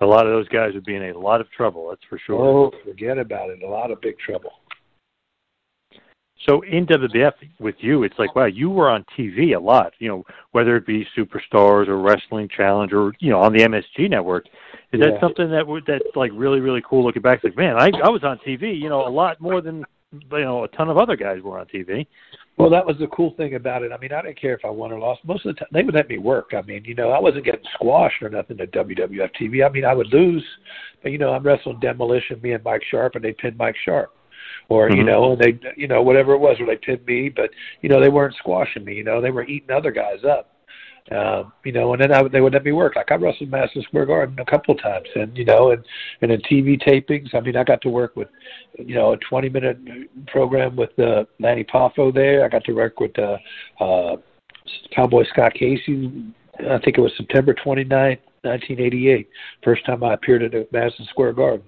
[0.00, 1.90] a lot of those guys would be in a lot of trouble.
[1.90, 2.40] That's for sure.
[2.40, 3.62] Oh, forget about it.
[3.62, 4.52] A lot of big trouble.
[6.46, 9.92] So in WWF with you, it's like wow, you were on TV a lot.
[9.98, 14.08] You know, whether it be Superstars or Wrestling Challenge or you know on the MSG
[14.08, 14.46] network.
[14.92, 15.10] Is Yeah.
[15.10, 17.36] that something that would that's like really really cool looking back?
[17.36, 18.80] It's like man, I I was on TV.
[18.80, 21.66] You know, a lot more than you know a ton of other guys were on
[21.66, 22.06] TV.
[22.58, 23.92] Well, that was the cool thing about it.
[23.92, 25.24] I mean, I didn't care if I won or lost.
[25.24, 26.50] Most of the time, they would let me work.
[26.54, 29.66] I mean, you know, I wasn't getting squashed or nothing at WWF TV.
[29.66, 30.44] I mean, I would lose,
[31.02, 34.14] but you know, I'm wrestling Demolition, me and Mike Sharp, and they pinned Mike Sharp,
[34.68, 35.06] or you Mhm.
[35.06, 38.00] know, and they, you know, whatever it was, where they pinned me, but you know,
[38.00, 38.94] they weren't squashing me.
[38.94, 40.51] You know, they were eating other guys up.
[41.10, 42.94] Um, you know, and then I, they would let me work.
[42.94, 45.84] Like I wrestled Madison Square Garden a couple of times, and you know, and
[46.20, 47.34] and in TV tapings.
[47.34, 48.28] I mean, I got to work with,
[48.78, 49.78] you know, a 20 minute
[50.28, 52.44] program with uh, Lanny Poffo there.
[52.44, 53.36] I got to work with uh,
[53.80, 54.16] uh,
[54.94, 56.32] Cowboy Scott Casey.
[56.60, 59.28] I think it was September 29th, 1988.
[59.64, 61.66] First time I appeared at Madison Square Garden.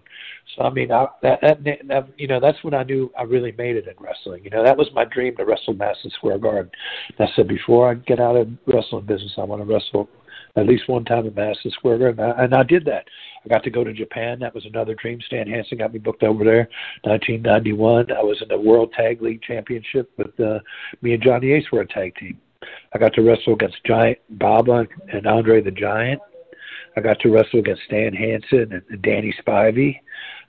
[0.56, 3.76] So I mean, I, that, that you know that's when I knew I really made
[3.76, 4.44] it in wrestling.
[4.44, 6.70] You know, that was my dream to wrestle Madison Square Garden.
[7.18, 10.08] And I said before I get out of wrestling business, I want to wrestle
[10.56, 13.04] at least one time in Madison Square Garden, and I, and I did that.
[13.44, 14.38] I got to go to Japan.
[14.38, 15.20] That was another dream.
[15.26, 16.68] Stan Hansen got me booked over there.
[17.02, 20.60] 1991, I was in the World Tag League Championship with uh,
[21.02, 22.38] me and Johnny Ace were a tag team.
[22.94, 26.20] I got to wrestle against Giant Baba and Andre the Giant.
[26.96, 29.98] I got to wrestle against Stan Hansen and Danny Spivey.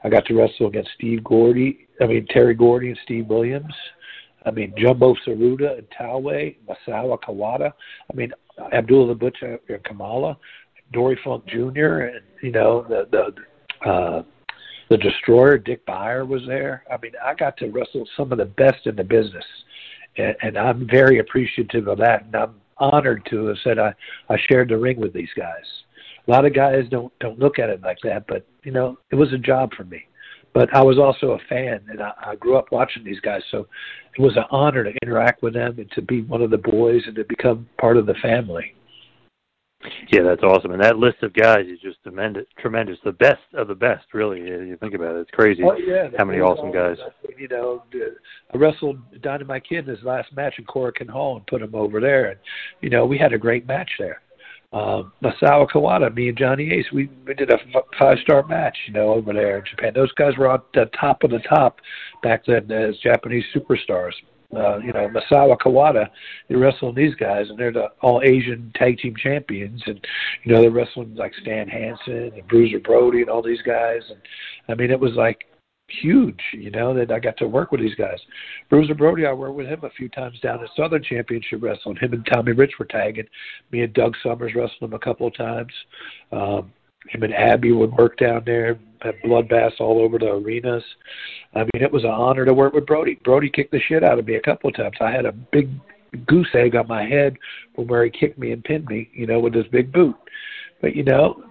[0.05, 1.87] I got to wrestle against Steve Gordy.
[1.99, 3.73] I mean Terry Gordy and Steve Williams.
[4.45, 7.73] I mean Jumbo Tsuruta and Taue, Misawa Kawada.
[8.11, 8.31] I mean
[8.71, 10.37] Abdullah the Butcher and Kamala,
[10.93, 12.11] Dory Funk Jr.
[12.11, 14.23] and you know the the uh,
[14.91, 16.83] the Destroyer Dick Beyer was there.
[16.91, 19.45] I mean I got to wrestle some of the best in the business,
[20.17, 22.25] and, and I'm very appreciative of that.
[22.25, 23.91] And I'm honored to have said I
[24.29, 25.65] I shared the ring with these guys.
[26.27, 29.15] A lot of guys don't don't look at it like that, but you know it
[29.15, 30.03] was a job for me.
[30.53, 33.67] But I was also a fan, and I, I grew up watching these guys, so
[34.17, 37.01] it was an honor to interact with them and to be one of the boys
[37.07, 38.73] and to become part of the family.
[40.11, 40.71] Yeah, that's awesome.
[40.71, 42.45] And that list of guys is just tremendous.
[42.59, 42.97] Tremendous.
[43.03, 44.39] The best of the best, really.
[44.39, 45.61] You think about it, it's crazy.
[45.63, 46.97] Oh, yeah, how many awesome guys.
[47.38, 47.83] You know,
[48.53, 51.99] I wrestled Dynamite Kid in his last match in Korakuen Hall and put him over
[51.99, 52.39] there, and
[52.81, 54.21] you know we had a great match there.
[54.73, 58.78] Uh, Misawa Kawada, me and Johnny Ace, we, we did a f- five star match,
[58.88, 59.93] you know, over there in Japan.
[59.95, 61.80] Those guys were on the top of the top
[62.23, 64.12] back then as Japanese superstars.
[64.56, 66.08] Uh, you know, Misawa Kawada,
[66.47, 69.99] they're wrestling these guys, and they're the all Asian tag team champions, and
[70.43, 74.19] you know they're wrestling like Stan Hansen and Bruiser Brody and all these guys, and
[74.69, 75.45] I mean it was like
[75.88, 78.19] huge, you know, that I got to work with these guys.
[78.69, 81.98] Bruiser Brody, I worked with him a few times down at Southern Championship Wrestling.
[81.98, 83.28] Him and Tommy Rich were tagging.
[83.71, 85.71] Me and Doug Summers wrestled him a couple of times.
[86.32, 86.71] Um,
[87.10, 90.84] him and Abby would work down there, had bloodbaths all over the arenas.
[91.54, 93.19] I mean, it was an honor to work with Brody.
[93.24, 94.98] Brody kicked the shit out of me a couple of times.
[95.00, 95.69] I had a big
[96.26, 97.36] goose egg on my head
[97.76, 100.15] from where he kicked me and pinned me, you know, with his big boot.
[100.82, 101.43] But you know,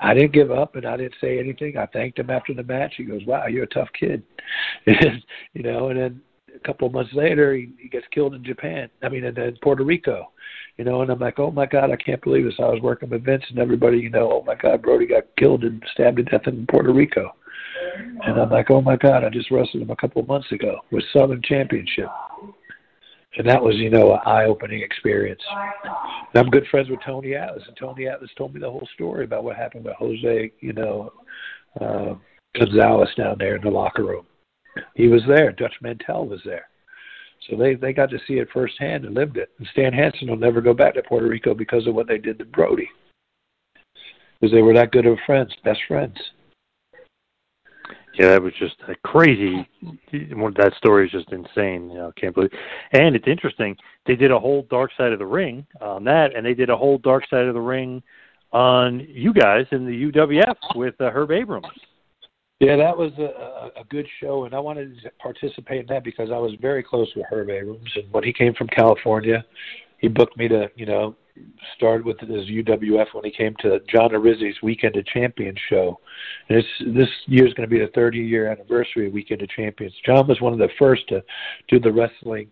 [0.00, 1.76] I didn't give up and I didn't say anything.
[1.76, 2.94] I thanked him after the match.
[2.96, 4.22] He goes, "Wow, you're a tough kid,"
[4.86, 5.88] and, you know.
[5.88, 6.20] And then
[6.54, 8.88] a couple of months later, he, he gets killed in Japan.
[9.02, 10.32] I mean, in, in Puerto Rico,
[10.78, 11.02] you know.
[11.02, 13.44] And I'm like, "Oh my God, I can't believe this." I was working with Vince
[13.50, 14.30] and everybody, you know.
[14.32, 17.34] Oh my God, Brody got killed and stabbed to death in Puerto Rico.
[18.24, 20.80] And I'm like, "Oh my God, I just wrestled him a couple of months ago
[20.90, 22.08] with Southern Championship."
[23.36, 25.42] And that was you know an eye opening experience.
[25.84, 29.24] And I'm good friends with Tony Atlas, and Tony Atlas told me the whole story
[29.24, 31.12] about what happened with Jose, you know,
[31.80, 32.14] uh,
[32.56, 34.26] Gonzalez down there in the locker room.
[34.94, 35.52] He was there.
[35.52, 36.66] Dutch Mantell was there.
[37.48, 39.50] So they they got to see it firsthand and lived it.
[39.58, 42.38] And Stan Hansen will never go back to Puerto Rico because of what they did
[42.38, 42.88] to Brody.
[44.40, 46.16] Because they were that good of friends, best friends.
[48.14, 49.68] Yeah, that was just a crazy.
[50.12, 51.90] That story is just insane.
[51.90, 52.50] You know, I can't believe.
[52.92, 53.76] And it's interesting.
[54.06, 56.76] They did a whole Dark Side of the Ring on that, and they did a
[56.76, 58.02] whole Dark Side of the Ring
[58.52, 61.66] on you guys in the UWF with uh, Herb Abrams.
[62.58, 66.30] Yeah, that was a, a good show, and I wanted to participate in that because
[66.30, 69.44] I was very close with Herb Abrams, and when he came from California,
[69.96, 71.16] he booked me to, you know,
[71.76, 75.98] start with his UWF when he came to John Arizzi's Weekend of Champions show.
[76.48, 79.48] And this this year is going to be the 30 year anniversary of Weekend of
[79.50, 79.94] Champions.
[80.04, 81.22] John was one of the first to
[81.68, 82.48] do the wrestling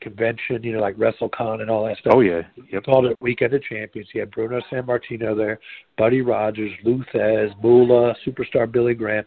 [0.00, 2.14] convention, you know, like WrestleCon and all that stuff.
[2.16, 2.84] Oh yeah, yep.
[2.84, 4.08] called it Weekend of Champions.
[4.12, 5.60] He had Bruno Sammartino there,
[5.98, 9.24] Buddy Rogers, Lou Thesz, Moolah, Superstar Billy Graham,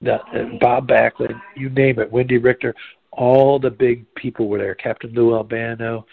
[0.00, 2.74] the, uh, Bob Backlund, you name it, Wendi Richter.
[3.12, 4.74] All the big people were there.
[4.74, 6.06] Captain Lou Albano,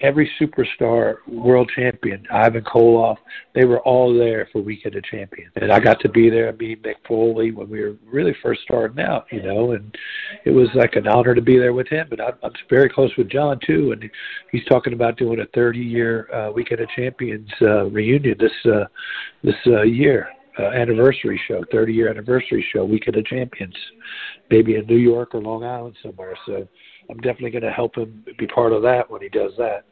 [0.00, 3.16] every superstar world champion, Ivan Koloff,
[3.54, 5.52] they were all there for Weekend of Champions.
[5.56, 8.62] And I got to be there and meet Mick Foley when we were really first
[8.62, 9.96] starting out, you know, and
[10.44, 12.08] it was like an honor to be there with him.
[12.10, 14.10] And I'm, I'm very close with John too, and
[14.50, 18.84] he's talking about doing a 30 year uh, Weekend of Champions uh, reunion this uh,
[19.42, 20.28] this uh, year.
[20.56, 23.74] Uh, anniversary show, 30 year anniversary show, Weekend of Champions,
[24.50, 26.38] maybe in New York or Long Island somewhere.
[26.46, 26.68] So
[27.10, 29.84] I'm definitely going to help him be part of that when he does that.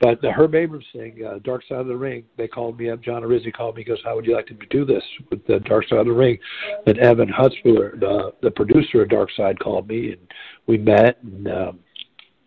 [0.00, 3.00] But the Herb Abrams thing, uh, Dark Side of the Ring, they called me up.
[3.00, 3.82] John Arizzi called me.
[3.82, 6.12] He goes, "How would you like to do this with the Dark Side of the
[6.12, 6.38] Ring?"
[6.86, 10.20] And Evan Husney, the the producer of Dark Side, called me, and
[10.66, 11.78] we met, and um,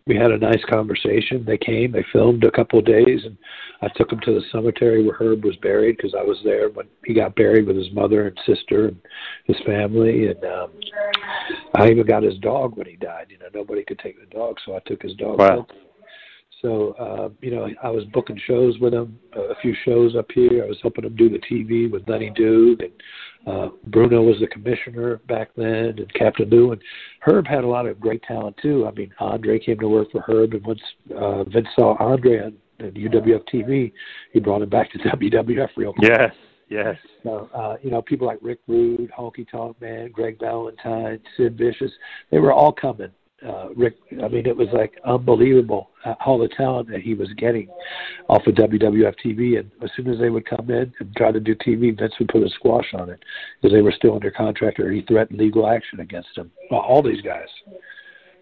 [0.06, 1.44] we had a nice conversation.
[1.44, 3.36] They came, they filmed a couple of days, and
[3.82, 6.86] I took them to the cemetery where Herb was buried because I was there when
[7.04, 8.96] he got buried with his mother and sister and
[9.44, 10.70] his family, and um,
[11.76, 13.26] I even got his dog when he died.
[13.30, 15.38] You know, nobody could take the dog, so I took his dog.
[15.38, 15.66] Wow.
[16.62, 20.62] So, uh, you know, I was booking shows with him, a few shows up here.
[20.62, 22.92] I was helping him do the TV with Lenny Duke, and
[23.46, 26.72] uh, Bruno was the commissioner back then, and Captain Lou.
[26.72, 26.80] And
[27.20, 28.86] Herb had a lot of great talent, too.
[28.86, 30.80] I mean, Andre came to work for Herb, and once
[31.16, 33.92] uh, Vince saw Andre on, on UWF TV,
[34.32, 36.10] he brought him back to WWF real quick.
[36.10, 36.32] Yes,
[36.68, 36.96] yes.
[37.22, 41.92] So, uh, you know, people like Rick Rude, Honky Tonk Man, Greg Valentine, Sid Vicious,
[42.30, 43.10] they were all coming
[43.46, 43.96] uh, Rick.
[44.22, 47.68] I mean, it was like unbelievable uh, all the talent that he was getting
[48.28, 49.58] off of WWF TV.
[49.58, 52.28] And as soon as they would come in and try to do TV, Vince would
[52.28, 53.22] put a squash on it
[53.60, 56.50] because they were still under contract, or he threatened legal action against them.
[56.70, 57.48] Well, all these guys.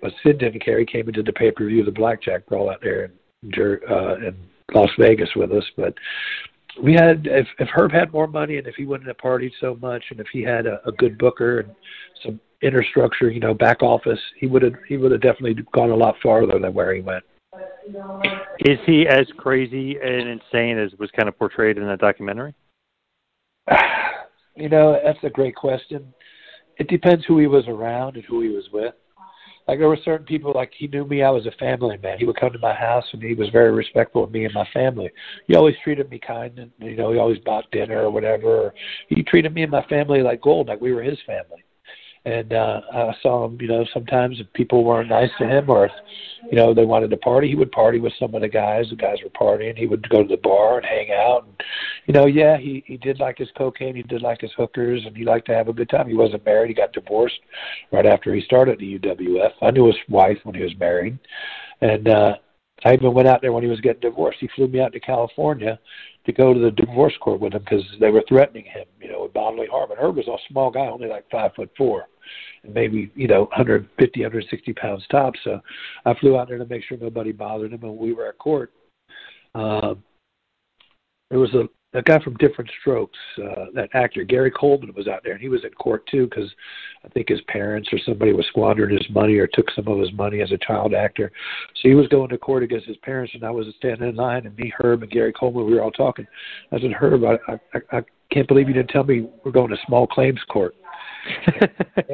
[0.02, 0.78] But Sid didn't care.
[0.78, 4.34] He came into the pay per view, the Blackjack Brawl out there in, uh, in
[4.72, 5.64] Las Vegas with us.
[5.76, 5.94] But
[6.82, 9.76] we had if if Herb had more money and if he wouldn't have partied so
[9.80, 11.74] much and if he had a, a good booker and
[12.22, 15.90] some inner structure, you know, back office, he would have he would have definitely gone
[15.90, 17.24] a lot farther than where he went.
[18.60, 22.54] Is he as crazy and insane as was kind of portrayed in that documentary?
[24.56, 26.12] You know, that's a great question.
[26.76, 28.92] It depends who he was around and who he was with.
[29.66, 31.22] Like there were certain people, like he knew me.
[31.22, 32.18] I was a family man.
[32.18, 34.68] He would come to my house and he was very respectful of me and my
[34.74, 35.08] family.
[35.46, 38.74] He always treated me kind, and you know, he always bought dinner or whatever.
[39.08, 41.64] He treated me and my family like gold, like we were his family
[42.24, 43.58] and uh, I saw him.
[43.60, 45.92] You know, sometimes if people weren't nice to him, or if
[46.50, 48.86] you know they wanted to party, he would party with some of the guys.
[48.90, 49.76] The guys were partying.
[49.76, 51.44] He would go to the bar and hang out.
[51.46, 51.62] And,
[52.06, 53.96] you know, yeah, he he did like his cocaine.
[53.96, 56.08] He did like his hookers, and he liked to have a good time.
[56.08, 56.68] He wasn't married.
[56.68, 57.40] He got divorced
[57.90, 59.52] right after he started the UWF.
[59.62, 61.18] I knew his wife when he was married,
[61.80, 62.34] and uh,
[62.84, 64.38] I even went out there when he was getting divorced.
[64.40, 65.78] He flew me out to California
[66.26, 69.22] to go to the divorce court with him because they were threatening him, you know,
[69.22, 69.90] with bodily harm.
[69.90, 72.08] And Herb was a small guy, only like five foot four,
[72.62, 75.34] and maybe you know 150, 160 pounds top.
[75.44, 75.60] So
[76.04, 77.82] I flew out there to make sure nobody bothered him.
[77.82, 78.72] And we were at court.
[79.54, 80.02] Um,
[81.30, 85.22] there was a a guy from Diff'rent Strokes, uh, that actor Gary Coleman was out
[85.24, 86.48] there, and he was in court too because
[87.04, 90.12] I think his parents or somebody was squandering his money or took some of his
[90.12, 91.32] money as a child actor.
[91.76, 94.46] So he was going to court against his parents, and I was standing in line,
[94.46, 96.26] and me, Herb, and Gary Coleman, we were all talking.
[96.70, 99.76] I said, Herb, I I, I can't believe you didn't tell me we're going to
[99.86, 100.76] small claims court.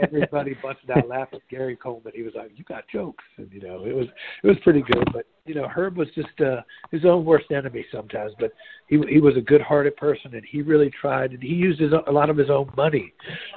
[0.03, 1.41] Everybody busted out laughing.
[1.51, 4.07] Gary Coleman, he was like, "You got jokes," and you know, it was
[4.43, 5.09] it was pretty good.
[5.13, 8.33] But you know, Herb was just uh, his own worst enemy sometimes.
[8.39, 8.53] But
[8.89, 11.33] he he was a good-hearted person, and he really tried.
[11.33, 13.13] And he used his, a lot of his own money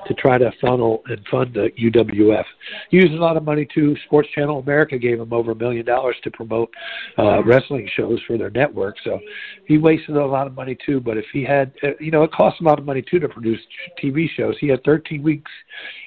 [0.08, 2.46] to try to funnel and fund the UWF.
[2.90, 3.96] He used a lot of money too.
[4.06, 6.70] Sports Channel America gave him over a million dollars to promote
[7.18, 8.96] uh, wrestling shows for their network.
[9.04, 9.20] So
[9.66, 11.00] he wasted a lot of money too.
[11.00, 13.30] But if he had, uh, you know, it costs a lot of money too to
[13.30, 13.60] produce
[14.02, 14.56] TV shows.
[14.60, 15.39] He had 13 weeks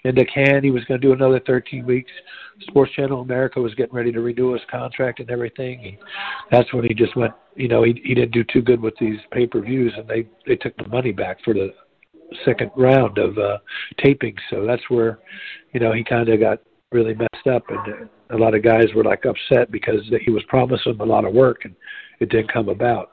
[0.04, 0.62] in the can.
[0.62, 2.10] He was going to do another 13 weeks.
[2.68, 5.80] Sports Channel America was getting ready to renew his contract and everything.
[5.80, 5.98] He,
[6.50, 7.32] that's when he just went.
[7.54, 10.26] You know, he he didn't do too good with these pay per views, and they
[10.46, 11.72] they took the money back for the
[12.44, 13.58] second round of uh
[14.02, 14.34] taping.
[14.50, 15.18] So that's where,
[15.72, 16.60] you know, he kind of got
[16.92, 20.98] really messed up, and a lot of guys were like upset because he was promising
[21.00, 21.74] a lot of work and
[22.20, 23.10] it didn't come about.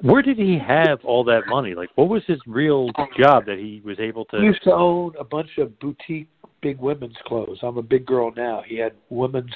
[0.00, 1.74] Where did he have all that money?
[1.74, 2.88] Like, what was his real
[3.18, 4.38] job that he was able to?
[4.38, 6.28] He used to own a bunch of boutique
[6.62, 7.58] big women's clothes.
[7.62, 8.62] I'm a big girl now.
[8.66, 9.52] He had women's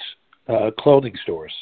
[0.49, 1.55] uh, clothing stores,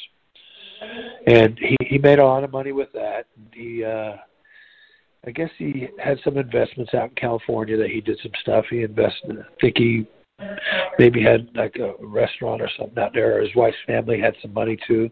[1.25, 3.27] and he he made a lot of money with that.
[3.53, 4.17] He, uh,
[5.25, 8.65] I guess he had some investments out in California that he did some stuff.
[8.69, 9.39] He invested.
[9.39, 10.05] I think he
[10.99, 13.41] maybe had like a restaurant or something out there.
[13.41, 15.09] His wife's family had some money too,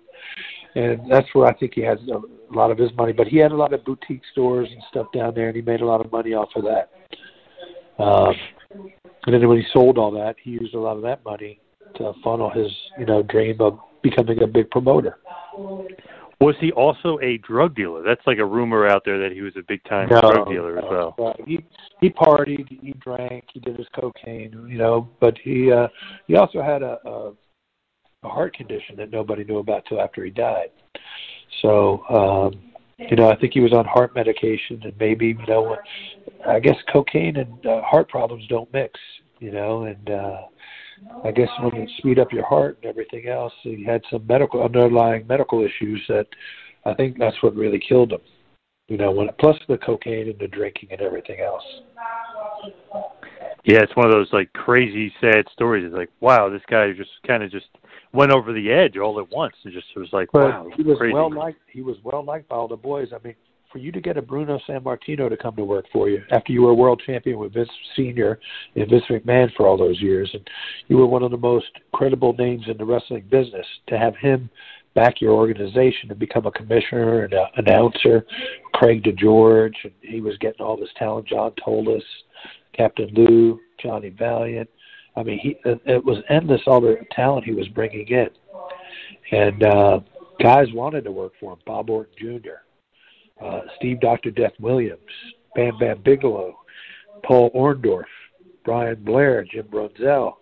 [0.76, 3.14] and that's where I think he has a lot of his money.
[3.14, 5.82] But he had a lot of boutique stores and stuff down there, and he made
[5.82, 6.92] a lot of money off of that.
[8.02, 8.36] Um,
[9.26, 11.60] and then when he sold all that, he used a lot of that money
[11.96, 15.18] to funnel his, you know, dream of becoming a big promoter.
[16.42, 18.04] Was he also a drug dealer?
[18.04, 20.78] That's like a rumor out there that he was a big time no, drug dealer
[20.78, 21.36] as well.
[21.46, 21.64] He
[22.02, 25.88] he partied, he drank, he did his cocaine, you know, but he uh
[26.28, 27.32] he also had a, a
[28.24, 30.70] a heart condition that nobody knew about till after he died.
[31.62, 32.62] So, um
[33.00, 35.76] you know, I think he was on heart medication and maybe, you know,
[36.48, 39.00] I guess cocaine and uh, heart problems don't mix,
[39.40, 40.42] you know, and uh
[41.24, 44.64] I guess when you speed up your heart and everything else, he had some medical
[44.64, 46.28] underlying medical issues that
[46.86, 48.22] I think that's what really killed him.
[48.88, 51.64] You know, when plus the cocaine and the drinking and everything else.
[53.66, 55.86] Yeah, it's one of those like crazy sad stories.
[55.86, 57.68] It's like, wow, this guy just kind of just
[58.14, 60.98] went over the edge all at once and just was like, but wow, he was
[60.98, 61.14] crazy.
[61.14, 61.60] well liked.
[61.68, 63.10] He was well liked by all the boys.
[63.14, 63.36] I mean,
[63.72, 66.62] for you to get a Bruno Sammartino to come to work for you after you
[66.62, 68.40] were world champion with Vince Senior
[68.76, 70.48] and Vince McMahon for all those years, and
[70.88, 74.50] you were one of the most credible names in the wrestling business, to have him
[74.94, 78.24] back your organization and become a commissioner and an announcer,
[78.76, 81.28] Craig DeGeorge, and he was getting all this talent.
[81.28, 82.04] John Tolos,
[82.78, 84.70] Captain Lou, Johnny Valiant.
[85.16, 88.30] I mean, he it was endless all the talent he was bringing in,
[89.32, 90.00] and uh,
[90.42, 91.60] guys wanted to work for him.
[91.66, 95.02] Bob Orton Jr., uh, Steve Doctor Death Williams,
[95.56, 96.56] Bam Bam Bigelow,
[97.24, 98.06] Paul Orndorff,
[98.66, 100.34] Brian Blair, Jim Brunzell.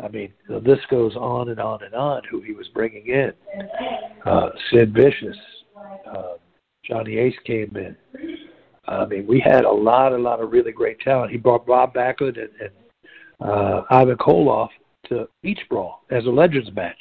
[0.00, 2.22] I mean, the list goes on and on and on.
[2.30, 3.32] Who he was bringing in,
[4.26, 5.36] uh, Sid Vicious,
[6.06, 6.34] uh,
[6.84, 7.96] Johnny Ace came in.
[8.86, 11.30] I mean, we had a lot, a lot of really great talent.
[11.30, 12.70] He brought Bob Backlund and, and
[13.40, 14.68] uh, Ivan Koloff
[15.08, 16.98] to Beach Brawl as a Legends match,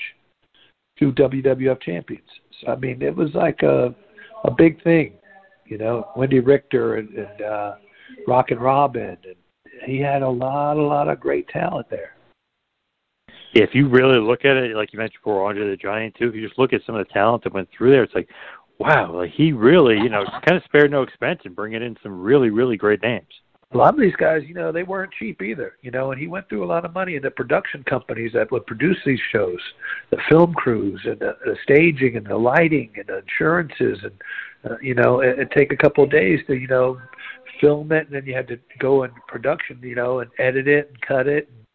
[0.97, 2.27] two WWF champions.
[2.61, 3.93] So I mean, it was like a
[4.43, 5.13] a big thing,
[5.65, 6.07] you know.
[6.15, 7.75] Wendi Richter and, and uh,
[8.27, 9.35] Rockin' Robin, and
[9.85, 12.13] he had a lot, a lot of great talent there.
[13.53, 16.29] If you really look at it, like you mentioned before, Andre the Giant too.
[16.29, 18.29] If you just look at some of the talent that went through there, it's like,
[18.77, 22.21] wow, like he really, you know, kind of spared no expense in bringing in some
[22.21, 23.25] really, really great names
[23.73, 26.27] a lot of these guys, you know, they weren't cheap either, you know, and he
[26.27, 29.59] went through a lot of money in the production companies that would produce these shows,
[30.09, 34.77] the film crews and the, the staging and the lighting and the insurances and, uh,
[34.81, 36.97] you know, it, it'd take a couple of days to, you know,
[37.59, 40.89] film it, and then you had to go in production, you know, and edit it
[40.89, 41.65] and cut it, and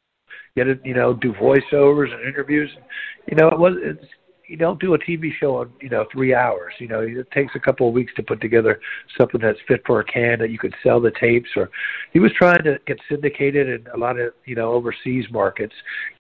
[0.57, 2.71] get it, you know, do voiceovers and interviews.
[2.75, 2.85] And,
[3.29, 4.05] You know, it was it's
[4.53, 6.75] you don't do a TV show in you know three hours.
[6.79, 8.79] You know, it takes a couple of weeks to put together
[9.19, 11.49] something that's fit for a can that you could sell the tapes.
[11.57, 11.71] Or
[12.13, 15.73] he was trying to get syndicated in a lot of you know overseas markets.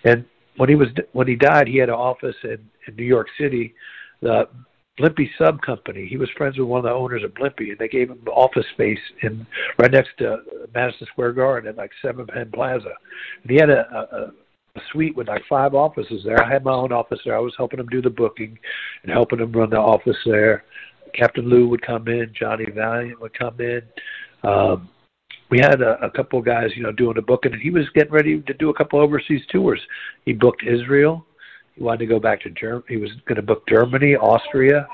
[0.04, 0.24] And
[0.56, 2.56] when he was when he died, he had an office in,
[2.88, 3.74] in New York City,
[4.22, 4.48] the
[4.98, 6.06] Blimpie Sub Company.
[6.08, 8.66] He was friends with one of the owners of Blimpie, and they gave him office
[8.72, 9.46] space in
[9.78, 10.38] right next to
[10.74, 12.94] Madison Square Garden at like Seven Penn Plaza.
[13.42, 14.32] And he had a,
[14.76, 16.42] a, suite with like five offices there.
[16.42, 17.36] I had my own office there.
[17.36, 18.58] I was helping him do the booking
[19.02, 20.64] and helping him run the office there.
[21.14, 23.82] Captain Lou would come in, Johnny Valiant would come in.
[24.42, 24.88] Um,
[25.50, 27.84] we had a, a couple of guys, you know, doing the booking, and he was
[27.94, 29.80] getting ready to do a couple overseas tours.
[30.24, 31.26] He booked Israel.
[31.74, 32.84] He wanted to go back to Germany.
[32.88, 34.88] He was going to book Germany, Austria.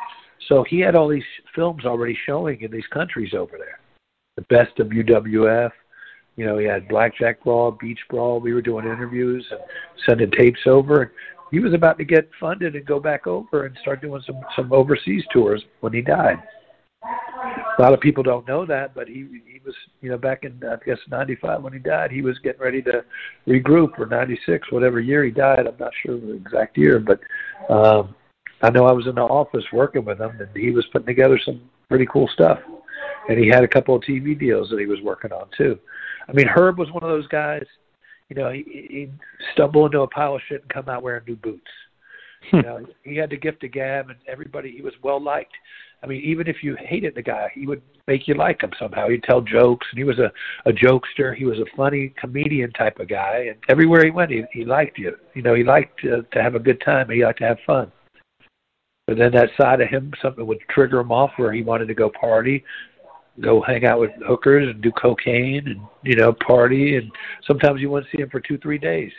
[0.49, 1.23] So he had all these
[1.55, 3.79] films already showing in these countries over there.
[4.37, 5.71] The best of UWF,
[6.39, 8.39] you know, he had Blackjack Brawl, Beach Brawl.
[8.39, 9.59] We were doing interviews and
[10.07, 11.13] sending tapes over.
[11.51, 14.73] He was about to get funded and go back over and start doing some some
[14.73, 16.41] overseas tours when he died.
[17.03, 20.63] A lot of people don't know that, but he he was you know back in
[20.65, 23.05] I guess '95 when he died, he was getting ready to
[23.49, 25.67] regroup or '96, whatever year he died.
[25.67, 27.19] I'm not sure the exact year, but
[27.69, 28.15] um,
[28.63, 31.41] I know I was in the office working with him, and he was putting together
[31.45, 32.61] some pretty cool stuff.
[33.29, 35.79] And he had a couple of TV deals that he was working on too.
[36.29, 37.65] I mean, Herb was one of those guys.
[38.29, 39.13] You know, he, he'd
[39.55, 41.71] stumble into a pile of shit and come out wearing new boots.
[42.51, 42.57] Hmm.
[42.57, 44.71] you know, he had the gift of gab, and everybody.
[44.71, 45.55] He was well liked.
[46.03, 49.09] I mean, even if you hated the guy, he would make you like him somehow.
[49.09, 50.31] He'd tell jokes, and he was a
[50.69, 51.35] a jokester.
[51.35, 54.99] He was a funny comedian type of guy, and everywhere he went, he he liked
[54.99, 55.17] you.
[55.35, 57.11] You know, he liked to, to have a good time.
[57.11, 57.91] He liked to have fun.
[59.07, 61.95] But then that side of him, something would trigger him off where he wanted to
[61.95, 62.63] go party
[63.41, 66.97] go hang out with hookers and do cocaine and you know party.
[66.97, 67.11] And
[67.47, 69.13] sometimes you wouldn't see him for two three days.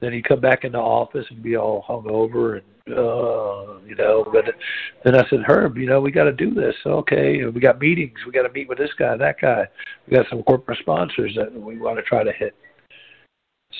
[0.00, 4.26] Then he'd come back in the office and be all hungover and uh you know
[4.32, 4.44] but
[5.04, 6.74] then i said herb you know we got to do this.
[6.86, 8.18] Okay we got meetings.
[8.26, 9.68] We got to meet with this guy that guy.
[10.06, 12.54] We got some corporate sponsors that we want to try to hit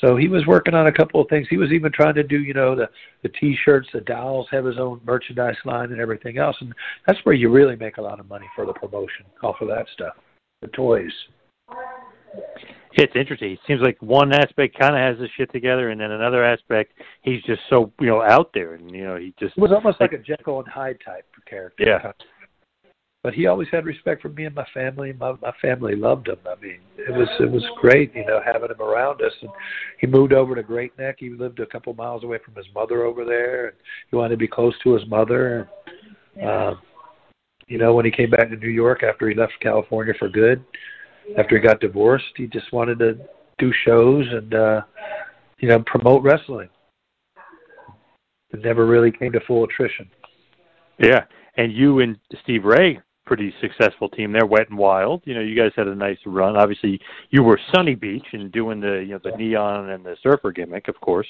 [0.01, 1.47] so he was working on a couple of things.
[1.51, 2.89] He was even trying to do, you know, the
[3.23, 6.73] the T-shirts, the dolls have his own merchandise line and everything else, and
[7.07, 9.87] that's where you really make a lot of money for the promotion off of that
[9.93, 10.15] stuff,
[10.63, 11.13] the toys.
[12.93, 13.53] It's interesting.
[13.53, 16.93] It seems like one aspect kind of has his shit together, and then another aspect,
[17.23, 20.01] he's just so you know out there, and you know he just it was almost
[20.01, 21.85] like, like a Jekyll and Hyde type character.
[21.85, 22.13] Yeah,
[23.23, 25.13] but he always had respect for me and my family.
[25.13, 26.39] My my family loved him.
[26.47, 29.33] I mean, it was it was great, you know, having him around us.
[29.43, 29.51] And
[30.01, 31.17] he moved over to Great Neck.
[31.19, 33.77] He lived a couple miles away from his mother over there, and
[34.11, 35.69] he wanted to be close to his mother.
[36.37, 36.81] And um,
[37.69, 40.65] you know, when he came back to New York after he left California for good,
[41.37, 43.19] after he got divorced, he just wanted to
[43.59, 44.81] do shows and uh,
[45.59, 46.71] you know promote wrestling.
[48.53, 50.09] It never really came to full attrition.
[50.99, 51.25] Yeah,
[51.59, 55.23] and you and Steve Ray pretty successful team there, Wet and Wild.
[55.25, 56.57] You know, you guys had a nice run.
[56.57, 57.01] Obviously,
[57.31, 60.89] you were Sunny Beach and doing the you know the neon and the surfer gimmick,
[60.89, 61.29] of course.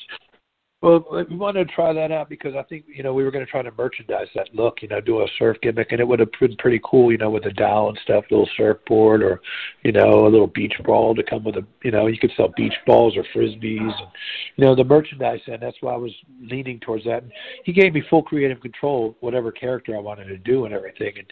[0.83, 3.45] Well, we wanted to try that out because I think you know we were going
[3.45, 6.21] to try to merchandise that look, you know, do a surf gimmick, and it would
[6.21, 9.43] have been pretty cool, you know, with a dowel and stuff, little surfboard, or
[9.83, 12.49] you know, a little beach ball to come with a, you know, you could sell
[12.57, 14.09] beach balls or frisbees, and
[14.57, 17.25] you know, the merchandise, and that's why I was leaning towards that.
[17.25, 17.33] And
[17.65, 21.13] he gave me full creative control, whatever character I wanted to do and everything.
[21.19, 21.27] And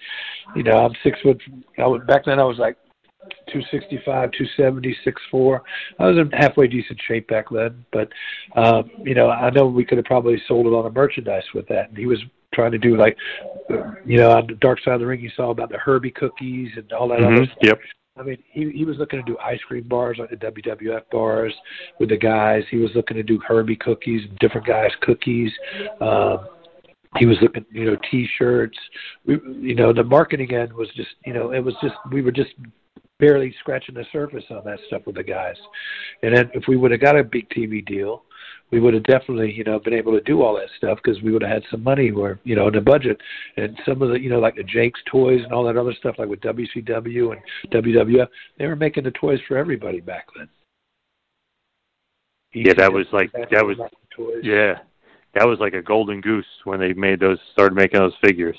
[0.54, 1.40] you know, I'm six foot.
[1.78, 2.76] I was, back then I was like
[3.52, 4.96] 265, 270,
[5.32, 5.60] 6'4".
[5.98, 8.08] I was in halfway decent shape back then, but
[8.56, 11.66] um, you know, I know we could have probably sold it on a merchandise with
[11.68, 11.88] that.
[11.88, 12.18] And he was
[12.54, 13.16] trying to do like,
[14.04, 16.70] you know, on the Dark Side of the Ring, you saw about the Herbie cookies
[16.76, 17.36] and all that mm-hmm.
[17.36, 17.58] other stuff.
[17.62, 17.78] Yep.
[18.18, 21.54] I mean, he he was looking to do ice cream bars like the WWF bars
[22.00, 22.64] with the guys.
[22.70, 25.52] He was looking to do Herbie cookies, different guys' cookies.
[26.00, 26.48] Um,
[27.16, 28.76] he was looking, you know, T-shirts.
[29.24, 32.32] We, you know, the marketing end was just, you know, it was just we were
[32.32, 32.50] just
[33.18, 35.56] barely scratching the surface on that stuff with the guys.
[36.22, 38.24] And then if we would have got a big TV deal,
[38.70, 41.32] we would have definitely, you know, been able to do all that stuff because we
[41.32, 43.18] would have had some money where, you know, in the budget.
[43.56, 46.16] And some of the, you know, like the Jake's toys and all that other stuff,
[46.18, 47.40] like with WCW and
[47.72, 48.28] WWF,
[48.58, 50.48] they were making the toys for everybody back then.
[52.54, 53.76] Yeah, that was like that was
[54.42, 54.78] yeah,
[55.34, 58.56] that was like a golden goose when they made those started making those figures.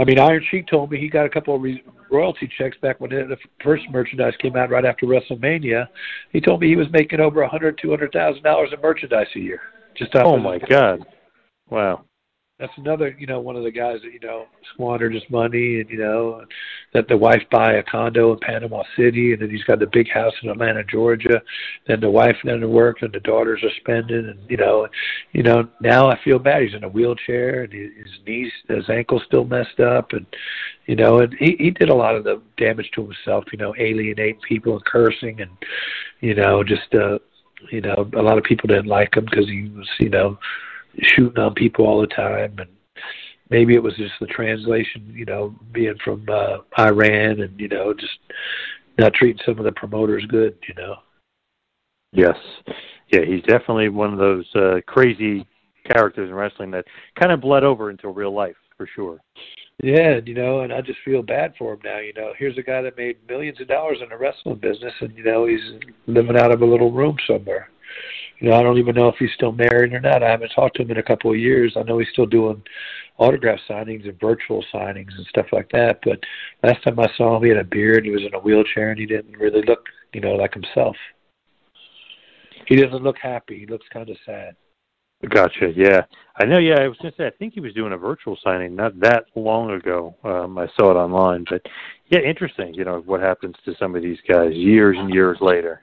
[0.00, 3.00] I mean, Iron Sheik told me he got a couple of re- royalty checks back
[3.00, 5.86] when the first merchandise came out right after WrestleMania.
[6.32, 9.26] He told me he was making over a hundred, two hundred thousand dollars in merchandise
[9.36, 9.60] a year.
[9.94, 11.04] Just oh my god,
[11.68, 12.04] wow!
[12.60, 14.44] That's another, you know, one of the guys that you know
[14.74, 16.44] squandered his money, and you know,
[16.92, 20.10] that the wife buy a condo in Panama City, and then he's got the big
[20.10, 21.40] house in Atlanta, Georgia.
[21.88, 24.86] Then the wife then to work, and the daughters are spending, and you know,
[25.32, 26.62] you know, now I feel bad.
[26.62, 30.26] He's in a wheelchair, and his knees, his ankle's still messed up, and
[30.84, 33.44] you know, and he he did a lot of the damage to himself.
[33.52, 35.50] You know, alienating people and cursing, and
[36.20, 37.18] you know, just uh,
[37.70, 40.38] you know, a lot of people didn't like him because he was, you know
[40.98, 42.68] shooting on people all the time and
[43.50, 47.92] maybe it was just the translation, you know, being from uh, Iran and you know
[47.92, 48.18] just
[48.98, 50.96] not treating some of the promoters good, you know.
[52.12, 52.36] Yes,
[53.08, 55.46] yeah, he's definitely one of those uh, crazy
[55.86, 56.86] characters in wrestling that
[57.18, 59.18] kind of bled over into real life for sure.
[59.82, 61.98] Yeah, you know, and I just feel bad for him now.
[61.98, 65.16] You know, here's a guy that made millions of dollars in the wrestling business, and
[65.16, 65.60] you know he's
[66.06, 67.70] living out of a little room somewhere
[68.40, 70.22] you know, I don't even know if he's still married or not.
[70.22, 71.74] I haven't talked to him in a couple of years.
[71.76, 72.62] I know he's still doing
[73.18, 76.00] autograph signings and virtual signings and stuff like that.
[76.02, 76.20] But
[76.62, 78.06] last time I saw him, he had a beard.
[78.06, 80.96] He was in a wheelchair, and he didn't really look, you know, like himself.
[82.66, 83.58] He doesn't look happy.
[83.58, 84.56] He looks kind of sad.
[85.28, 85.70] Gotcha.
[85.76, 86.00] Yeah,
[86.36, 86.58] I know.
[86.58, 87.26] Yeah, I was to say.
[87.26, 90.16] I think he was doing a virtual signing not that long ago.
[90.24, 91.60] Um, I saw it online, but
[92.08, 92.72] yeah, interesting.
[92.72, 95.82] You know what happens to some of these guys years and years later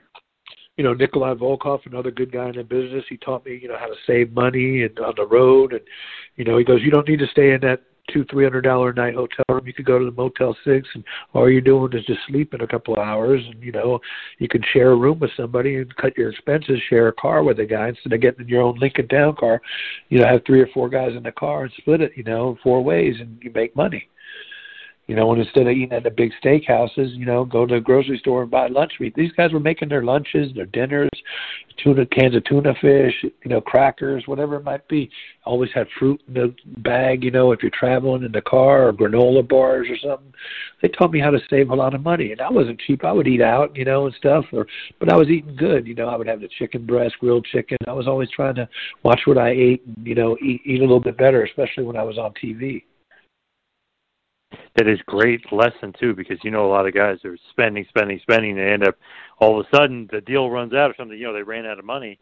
[0.78, 3.04] you know, Nikolai Volkov, another good guy in the business.
[3.08, 5.72] He taught me, you know, how to save money and on the road.
[5.72, 5.82] And,
[6.36, 8.92] you know, he goes, you don't need to stay in that two, three hundred dollar
[8.92, 9.66] night hotel room.
[9.66, 11.04] You could go to the Motel Six, and
[11.34, 13.42] all you're doing is just sleeping a couple of hours.
[13.44, 13.98] And you know,
[14.38, 16.78] you can share a room with somebody and cut your expenses.
[16.88, 19.60] Share a car with a guy instead of getting your own Lincoln Town car.
[20.08, 22.12] You know, have three or four guys in the car and split it.
[22.16, 24.08] You know, four ways, and you make money.
[25.08, 27.80] You know, and instead of eating at the big steakhouses, you know, go to the
[27.80, 29.14] grocery store and buy lunch meat.
[29.14, 31.08] These guys were making their lunches, their dinners,
[31.82, 35.10] tuna cans of tuna fish, you know, crackers, whatever it might be.
[35.46, 38.92] Always had fruit in the bag, you know, if you're traveling in the car or
[38.92, 40.30] granola bars or something.
[40.82, 43.02] They taught me how to save a lot of money, and that wasn't cheap.
[43.02, 44.66] I would eat out, you know, and stuff, or
[45.00, 45.86] but I was eating good.
[45.86, 47.78] You know, I would have the chicken breast, grilled chicken.
[47.86, 48.68] I was always trying to
[49.04, 51.96] watch what I ate, and you know, eat eat a little bit better, especially when
[51.96, 52.82] I was on TV
[54.76, 58.18] that is great lesson too because you know a lot of guys are spending, spending,
[58.22, 58.52] spending.
[58.52, 58.96] and They end up
[59.38, 61.18] all of a sudden the deal runs out or something.
[61.18, 62.18] You know they ran out of money.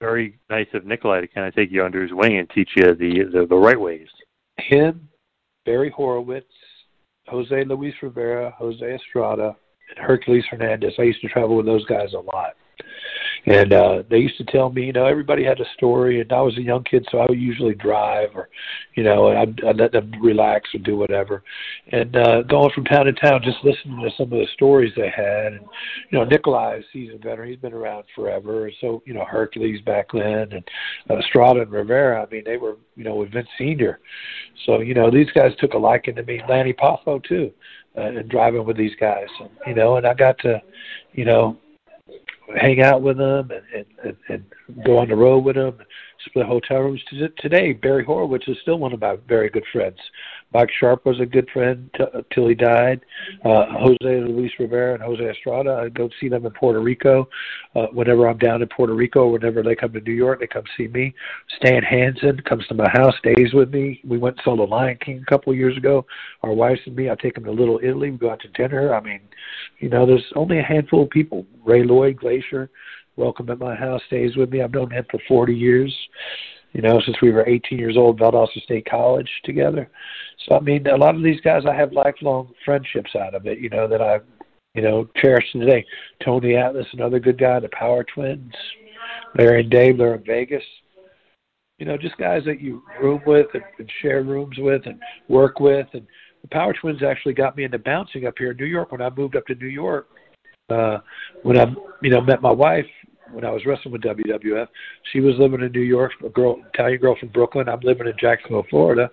[0.00, 2.94] Very nice of Nikolai to kind of take you under his wing and teach you
[2.94, 4.08] the the, the right ways.
[4.58, 5.08] Him,
[5.64, 6.52] Barry Horowitz,
[7.28, 9.56] Jose Luis Rivera, Jose Estrada,
[9.88, 10.94] and Hercules Hernandez.
[10.98, 12.54] I used to travel with those guys a lot.
[13.46, 16.42] And uh, they used to tell me, you know, everybody had a story, and I
[16.42, 18.50] was a young kid, so I would usually drive, or,
[18.94, 21.42] you know, I'd, I'd let them relax or do whatever.
[21.90, 25.10] And uh, going from town to town, just listening to some of the stories they
[25.10, 25.60] had, and
[26.10, 28.70] you know, Nikolai is seasoned veteran; he's been around forever.
[28.80, 30.64] So, you know, Hercules back then, and
[31.08, 32.22] uh, Estrada and Rivera.
[32.22, 34.00] I mean, they were, you know, with Vince Senior.
[34.66, 36.42] So, you know, these guys took a liking to me.
[36.48, 37.50] Lanny Poffo too,
[37.96, 40.60] uh, and driving with these guys, and, you know, and I got to,
[41.12, 41.56] you know
[42.58, 44.44] hang out with them and, and, and
[44.84, 45.78] go on the road with them,
[46.26, 47.02] split hotel rooms.
[47.38, 49.98] Today, Barry Horowitz is still one of my very good friends.
[50.52, 53.00] Mike Sharpe was a good friend t- till he died.
[53.44, 57.28] Uh, Jose Luis Rivera and Jose Estrada, I go see them in Puerto Rico.
[57.76, 60.64] Uh, whenever I'm down in Puerto Rico, whenever they come to New York, they come
[60.76, 61.14] see me.
[61.56, 64.00] Stan Hansen comes to my house, stays with me.
[64.04, 66.04] We went and saw The Lion King a couple of years ago.
[66.42, 68.10] Our wives and me, I take him to Little Italy.
[68.10, 68.92] We go out to dinner.
[68.94, 69.20] I mean,
[69.78, 71.46] you know, there's only a handful of people.
[71.64, 72.70] Ray Lloyd Glacier,
[73.14, 74.62] welcome at my house, stays with me.
[74.62, 75.94] I've known him for 40 years
[76.72, 79.90] you know, since we were 18 years old, Valdosta State College together.
[80.46, 83.58] So I mean, a lot of these guys, I have lifelong friendships out of it.
[83.58, 84.20] You know that I,
[84.74, 85.84] you know, cherish today.
[86.24, 87.58] Tony Atlas, another good guy.
[87.58, 88.52] The Power Twins,
[89.36, 90.62] Larry and Dave, they're in Vegas.
[91.78, 95.58] You know, just guys that you room with and, and share rooms with and work
[95.60, 95.86] with.
[95.92, 96.06] And
[96.42, 99.10] the Power Twins actually got me into bouncing up here in New York when I
[99.10, 100.08] moved up to New York.
[100.68, 100.98] Uh,
[101.42, 101.66] when I,
[102.00, 102.86] you know, met my wife,
[103.32, 104.68] when I was wrestling with WWF.
[105.12, 107.68] She was living in New York, a girl, Italian girl from Brooklyn.
[107.68, 109.10] I'm living in Jacksonville, Florida.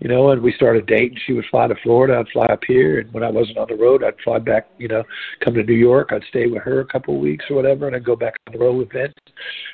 [0.00, 1.18] You know, and we started dating.
[1.26, 3.76] She would fly to Florida, I'd fly up here, and when I wasn't on the
[3.76, 4.68] road, I'd fly back.
[4.78, 5.04] You know,
[5.44, 6.10] come to New York.
[6.12, 8.52] I'd stay with her a couple of weeks or whatever, and I'd go back on
[8.52, 9.14] the road with Vince.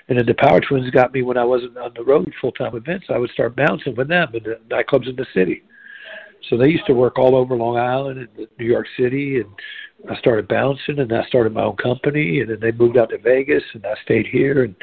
[0.08, 2.72] And then the Power Twins got me when I wasn't on the road full time
[2.72, 3.04] with Vince.
[3.08, 5.62] I would start bouncing with them in the nightclubs in the city.
[6.48, 9.50] So they used to work all over Long Island and New York City, and
[10.10, 13.18] I started bouncing, and I started my own company, and then they moved out to
[13.18, 14.74] Vegas, and I stayed here, and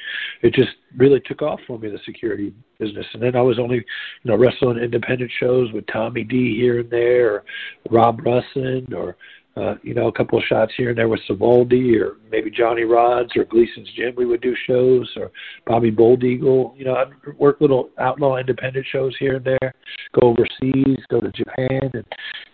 [0.41, 3.05] it just really took off for me the security business.
[3.13, 3.85] And then I was only, you
[4.25, 7.43] know, wrestling independent shows with Tommy D here and there, or
[7.89, 9.15] Rob Russen, or
[9.55, 12.81] uh, you know, a couple of shots here and there with Savoldi or maybe Johnny
[12.81, 14.13] Rodz or Gleason's Gym.
[14.17, 15.31] We would do shows or
[15.67, 16.73] Bobby Bold Eagle.
[16.75, 19.75] You know, I'd work little outlaw independent shows here and there.
[20.19, 22.05] Go overseas, go to Japan, and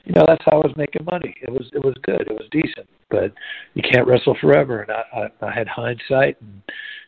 [0.03, 1.33] you know that's how I was making money.
[1.41, 2.21] It was it was good.
[2.21, 3.31] It was decent, but
[3.75, 4.81] you can't wrestle forever.
[4.81, 6.61] And I I, I had hindsight, and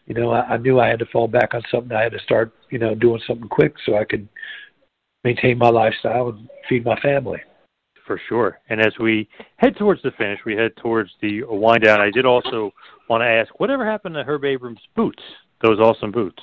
[0.06, 1.96] you know I, I knew I had to fall back on something.
[1.96, 4.26] I had to start you know doing something quick so I could
[5.26, 7.42] maintain my lifestyle and feed my family
[8.06, 8.60] for sure.
[8.70, 9.28] And as we
[9.58, 12.02] head towards the finish, we head towards the wind down.
[12.02, 12.72] I did also
[13.10, 15.24] want to ask, whatever happened to Herb Abrams' boots?
[15.62, 16.42] Those awesome boots.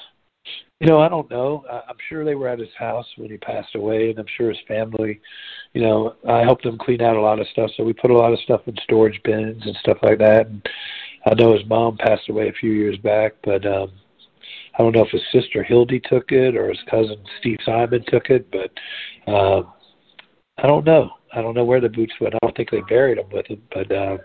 [0.80, 1.64] You know, I don't know.
[1.68, 4.58] I'm sure they were at his house when he passed away, and I'm sure his
[4.68, 5.20] family.
[5.74, 8.16] You know, I helped them clean out a lot of stuff, so we put a
[8.16, 10.46] lot of stuff in storage bins and stuff like that.
[10.46, 10.66] And
[11.26, 13.90] I know his mom passed away a few years back, but um
[14.78, 18.30] I don't know if his sister Hildy took it or his cousin Steve Simon took
[18.30, 19.72] it, but um
[20.58, 21.10] I don't know.
[21.34, 22.34] I don't know where the boots went.
[22.34, 24.16] I don't think they buried them with them, but uh,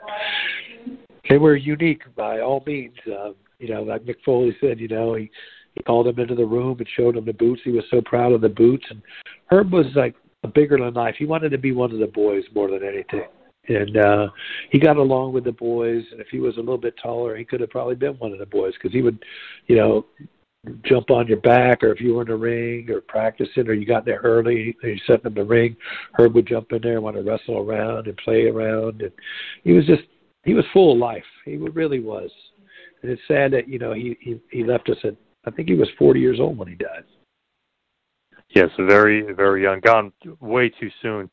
[1.30, 2.96] they were unique by all means.
[3.08, 5.30] Uh, you know, like Mick Foley said, you know, he
[5.76, 7.62] he called him into the room and showed him the boots.
[7.64, 9.02] He was so proud of the boots, and
[9.52, 11.16] Herb was like a bigger than life.
[11.18, 13.26] He wanted to be one of the boys more than anything,
[13.68, 14.28] and uh,
[14.72, 16.04] he got along with the boys.
[16.12, 18.40] And if he was a little bit taller, he could have probably been one of
[18.40, 19.24] the boys because he would,
[19.68, 20.06] you know,
[20.84, 23.86] jump on your back, or if you were in the ring or practicing, or you
[23.86, 25.76] got there early, and you set in the ring,
[26.14, 29.12] Herb would jump in there and want to wrestle around and play around, and
[29.64, 30.04] he was just
[30.44, 31.24] he was full of life.
[31.46, 32.32] He really was,
[33.02, 35.76] and it's sad that you know he he, he left us at I think he
[35.76, 37.04] was 40 years old when he died.
[38.50, 41.30] Yes, very very young, gone way too soon.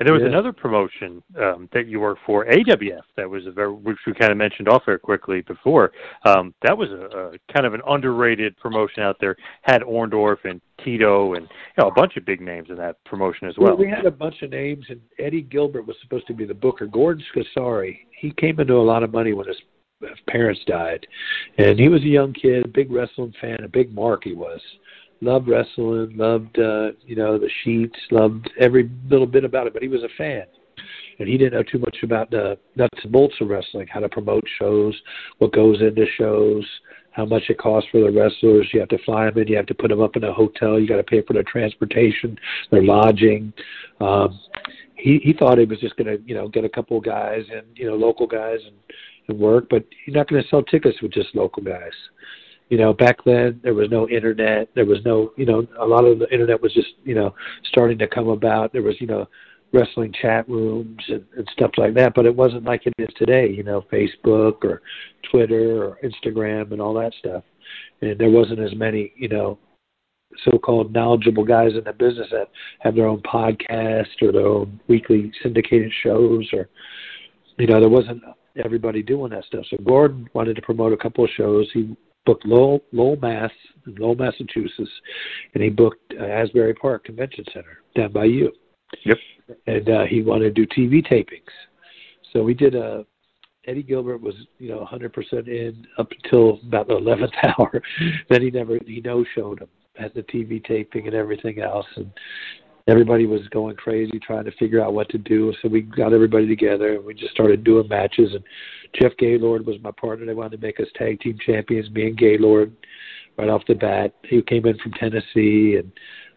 [0.00, 0.28] And there was Yeah.
[0.28, 4.32] another promotion um, that you worked for, AWF, that was a very, which we kind
[4.32, 5.92] of mentioned off air quickly before.
[6.24, 9.36] Um, that was a, a kind of an underrated promotion out there.
[9.62, 13.48] Had Orndorff and Tito and you know a bunch of big names in that promotion
[13.48, 13.76] as well.
[13.76, 16.86] we had a bunch of names, and Eddie Gilbert was supposed to be the booker.
[16.86, 19.56] Gordon Scozzari, he came into a lot of money when his
[20.26, 21.06] parents died,
[21.58, 24.60] and he was a young kid, a big wrestling fan, a big mark he was.
[25.24, 29.72] Loved wrestling, loved uh, you know the sheets, loved every little bit about it.
[29.72, 30.44] But he was a fan,
[31.18, 34.08] and he didn't know too much about the nuts and bolts of wrestling, how to
[34.10, 34.94] promote shows,
[35.38, 36.64] what goes into shows,
[37.12, 38.68] how much it costs for the wrestlers.
[38.74, 40.78] You have to fly them in, you have to put them up in a hotel,
[40.78, 42.36] you got to pay for their transportation,
[42.70, 43.50] their lodging.
[44.02, 44.38] Um,
[44.96, 47.44] he he thought he was just going to you know get a couple of guys
[47.50, 48.76] and you know local guys and,
[49.28, 51.92] and work, but you're not going to sell tickets with just local guys.
[52.68, 54.68] You know, back then there was no internet.
[54.74, 57.34] There was no, you know, a lot of the internet was just, you know,
[57.64, 58.72] starting to come about.
[58.72, 59.28] There was, you know,
[59.72, 63.50] wrestling chat rooms and, and stuff like that, but it wasn't like it is today.
[63.50, 64.82] You know, Facebook or
[65.30, 67.44] Twitter or Instagram and all that stuff.
[68.00, 69.58] And there wasn't as many, you know,
[70.44, 72.48] so-called knowledgeable guys in the business that
[72.80, 76.68] have their own podcast or their own weekly syndicated shows or
[77.58, 78.22] you know there wasn't
[78.64, 81.96] everybody doing that stuff so gordon wanted to promote a couple of shows he
[82.26, 83.50] booked lowell, lowell mass
[83.86, 84.90] in lowell massachusetts
[85.54, 88.52] and he booked uh, asbury park convention center down by you
[89.04, 89.18] yep
[89.66, 91.42] and uh, he wanted to do tv tapings
[92.32, 93.04] so we did a
[93.66, 97.82] Eddie Gilbert was, you know, 100% in up until about the 11th hour.
[98.28, 99.68] then he never, he no-showed him
[99.98, 102.10] at the TV taping and everything else, and
[102.88, 105.52] everybody was going crazy trying to figure out what to do.
[105.62, 108.34] So we got everybody together and we just started doing matches.
[108.34, 108.44] And
[108.94, 110.26] Jeff Gaylord was my partner.
[110.26, 112.72] They wanted to make us tag team champions, me and Gaylord,
[113.36, 114.14] right off the bat.
[114.28, 115.92] He came in from Tennessee, and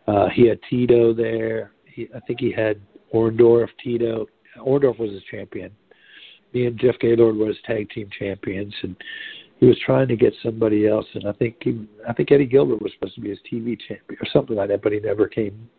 [0.07, 1.71] uh, he had Tito there.
[1.85, 2.81] He, I think he had
[3.13, 4.27] Orndorff, Tito.
[4.57, 5.71] Orndorff was his champion
[6.53, 8.95] me and Jeff Gaylord was tag team champions, and
[9.59, 11.05] he was trying to get somebody else.
[11.13, 14.19] And I think he, I think Eddie Gilbert was supposed to be his TV champion
[14.21, 15.69] or something like that, but he never came.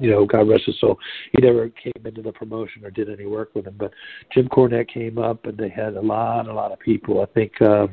[0.00, 0.98] You know, God rest his soul.
[1.32, 3.76] He never came into the promotion or did any work with him.
[3.78, 3.92] But
[4.32, 7.22] Jim Cornette came up, and they had a lot, a lot of people.
[7.22, 7.52] I think.
[7.60, 7.88] Uh,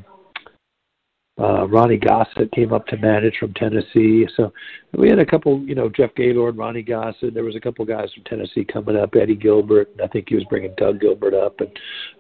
[1.38, 4.26] uh, Ronnie Gossett came up to manage from Tennessee.
[4.38, 4.54] So
[4.98, 7.34] we had a couple, you know, Jeff Gaylord, Ronnie Gossett.
[7.34, 9.16] There was a couple guys from Tennessee coming up.
[9.16, 11.70] Eddie Gilbert, and I think he was bringing Doug Gilbert up, and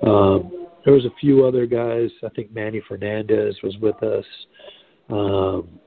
[0.03, 2.09] um, there was a few other guys.
[2.25, 4.25] I think Manny Fernandez was with us.
[5.09, 5.79] Um,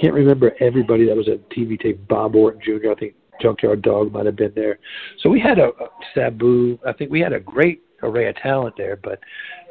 [0.00, 2.06] can't remember everybody that was at TV tape.
[2.08, 2.90] Bob Orton Jr.
[2.90, 4.78] I think Junkyard Dog might have been there.
[5.22, 6.78] So we had a, a Sabu.
[6.86, 9.20] I think we had a great array of talent there, but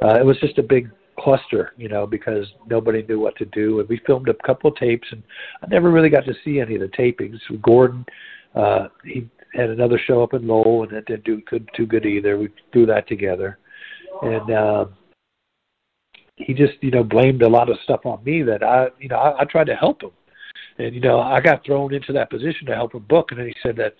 [0.04, 3.80] uh, it was just a big cluster, you know, because nobody knew what to do.
[3.80, 5.24] And we filmed a couple of tapes, and
[5.64, 7.40] I never really got to see any of the tapings.
[7.62, 8.06] Gordon,
[8.56, 12.06] uh, he had another show up in Lowell, and that didn't do good, too good
[12.06, 12.38] either.
[12.38, 13.58] We threw that together,
[14.22, 14.86] and uh,
[16.36, 19.18] he just, you know, blamed a lot of stuff on me that I, you know,
[19.18, 20.12] I, I tried to help him,
[20.78, 23.48] and you know, I got thrown into that position to help him book, and then
[23.48, 23.96] he said that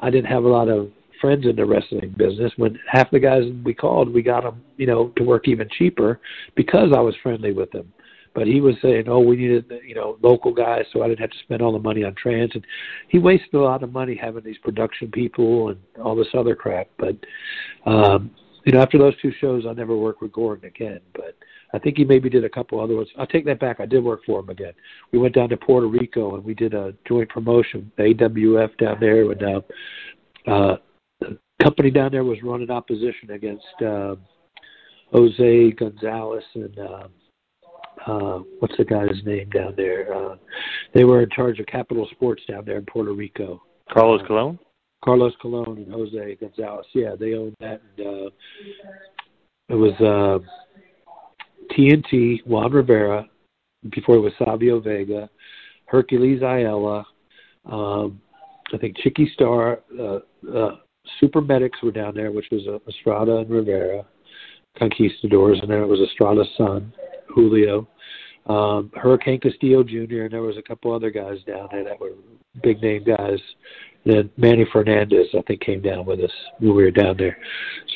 [0.00, 2.52] I didn't have a lot of friends in the wrestling business.
[2.56, 6.20] When half the guys we called, we got them, you know, to work even cheaper
[6.56, 7.92] because I was friendly with them.
[8.34, 11.30] But he was saying, "Oh, we needed, you know, local guys, so I didn't have
[11.30, 12.66] to spend all the money on trans." And
[13.08, 16.88] he wasted a lot of money having these production people and all this other crap.
[16.98, 17.16] But
[17.84, 18.30] um,
[18.64, 21.00] you know, after those two shows, I never worked with Gordon again.
[21.14, 21.36] But
[21.74, 23.08] I think he maybe did a couple other ones.
[23.18, 23.80] I'll take that back.
[23.80, 24.72] I did work for him again.
[25.12, 29.30] We went down to Puerto Rico and we did a joint promotion, AWF down there,
[29.30, 30.76] and uh, uh,
[31.20, 34.16] the company down there was running opposition against uh,
[35.12, 36.78] Jose Gonzalez and.
[36.78, 37.08] Uh,
[38.06, 40.12] uh, what's the guy's name down there?
[40.12, 40.36] Uh,
[40.94, 43.62] they were in charge of Capitol Sports down there in Puerto Rico.
[43.92, 44.58] Carlos Colon.
[45.04, 46.86] Carlos Colon and Jose Gonzalez.
[46.94, 47.80] Yeah, they owned that.
[47.96, 48.30] And, uh,
[49.68, 50.44] it was uh,
[51.70, 53.26] TNT, Juan Rivera,
[53.90, 55.28] before it was Savio Vega,
[55.86, 57.04] Hercules Ayala,
[57.66, 58.20] um,
[58.72, 60.18] I think Chicky Starr, uh,
[60.54, 60.76] uh,
[61.20, 64.04] Super Medics were down there, which was uh, Estrada and Rivera,
[64.78, 66.92] Conquistadors, and then it was Estrada's son,
[67.28, 67.86] Julio,
[68.46, 72.12] um, Hurricane Castillo Jr., and there was a couple other guys down there that were
[72.62, 73.38] big name guys.
[74.04, 77.36] And Then Manny Fernandez, I think, came down with us when we were down there.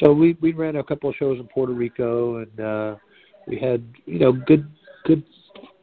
[0.01, 2.97] So we we ran a couple of shows in Puerto Rico, and uh,
[3.47, 4.69] we had you know good
[5.05, 5.23] good.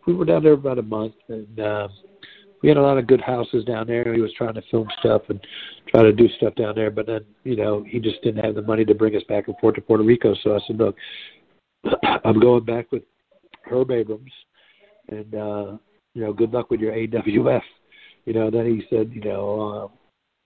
[0.06, 1.88] We were down there about a month, and uh,
[2.62, 4.14] we had a lot of good houses down there.
[4.14, 5.40] He was trying to film stuff and
[5.90, 8.62] try to do stuff down there, but then you know he just didn't have the
[8.62, 10.36] money to bring us back and forth to Puerto Rico.
[10.44, 10.96] So I said, look,
[12.26, 13.04] I'm going back with
[13.64, 14.32] Herb Abrams,
[15.10, 15.78] and uh,
[16.14, 17.62] you know, good luck with your AWF.
[18.26, 19.92] You know, then he said, you know,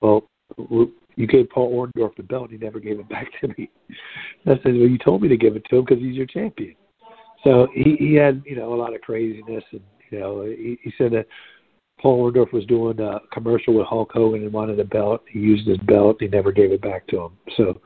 [0.01, 0.17] uh,
[0.57, 3.69] well, you gave Paul Orndorff the belt, and he never gave it back to me.
[4.45, 6.75] I said, well, you told me to give it to him because he's your champion.
[7.43, 10.93] So he he had you know a lot of craziness, and you know he, he
[10.97, 11.27] said that
[11.99, 15.23] Paul Orndorff was doing a commercial with Hulk Hogan and wanted a belt.
[15.31, 16.17] He used his belt.
[16.19, 17.31] He never gave it back to him.
[17.55, 17.81] So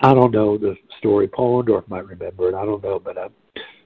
[0.00, 1.28] I don't know the story.
[1.28, 2.54] Paul Orndorff might remember it.
[2.54, 3.28] I don't know, but uh,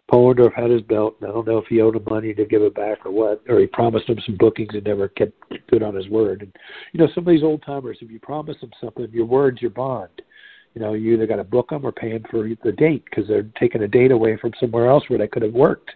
[0.08, 1.16] Paul Orndorff had his belt.
[1.20, 3.42] And I don't know if he owed him money to give it back or what,
[3.48, 5.32] or he promised him some bookings and never kept
[5.68, 6.42] good on his word.
[6.42, 6.56] And
[6.92, 9.72] you know, some of these old timers, if you promise them something, your word's your
[9.72, 10.22] bond.
[10.74, 13.28] You know, you either got to book them or pay them for the date because
[13.28, 15.90] they're taking a date away from somewhere else where they could have worked.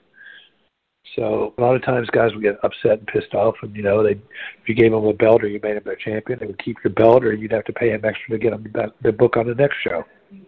[1.17, 4.03] So a lot of times guys would get upset and pissed off, and you know,
[4.03, 6.63] they if you gave them a belt or you made them their champion, they would
[6.63, 9.13] keep your belt, or you'd have to pay them extra to get them the, the
[9.13, 10.05] book on the next show.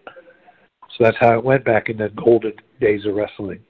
[0.07, 3.61] So that's how it went back in the golden days of wrestling.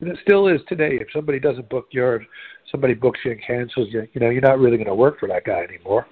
[0.00, 0.98] And it still is today.
[1.00, 2.24] If somebody doesn't book your,
[2.70, 5.28] somebody books you and cancels you, you know, you're not really going to work for
[5.28, 6.06] that guy anymore.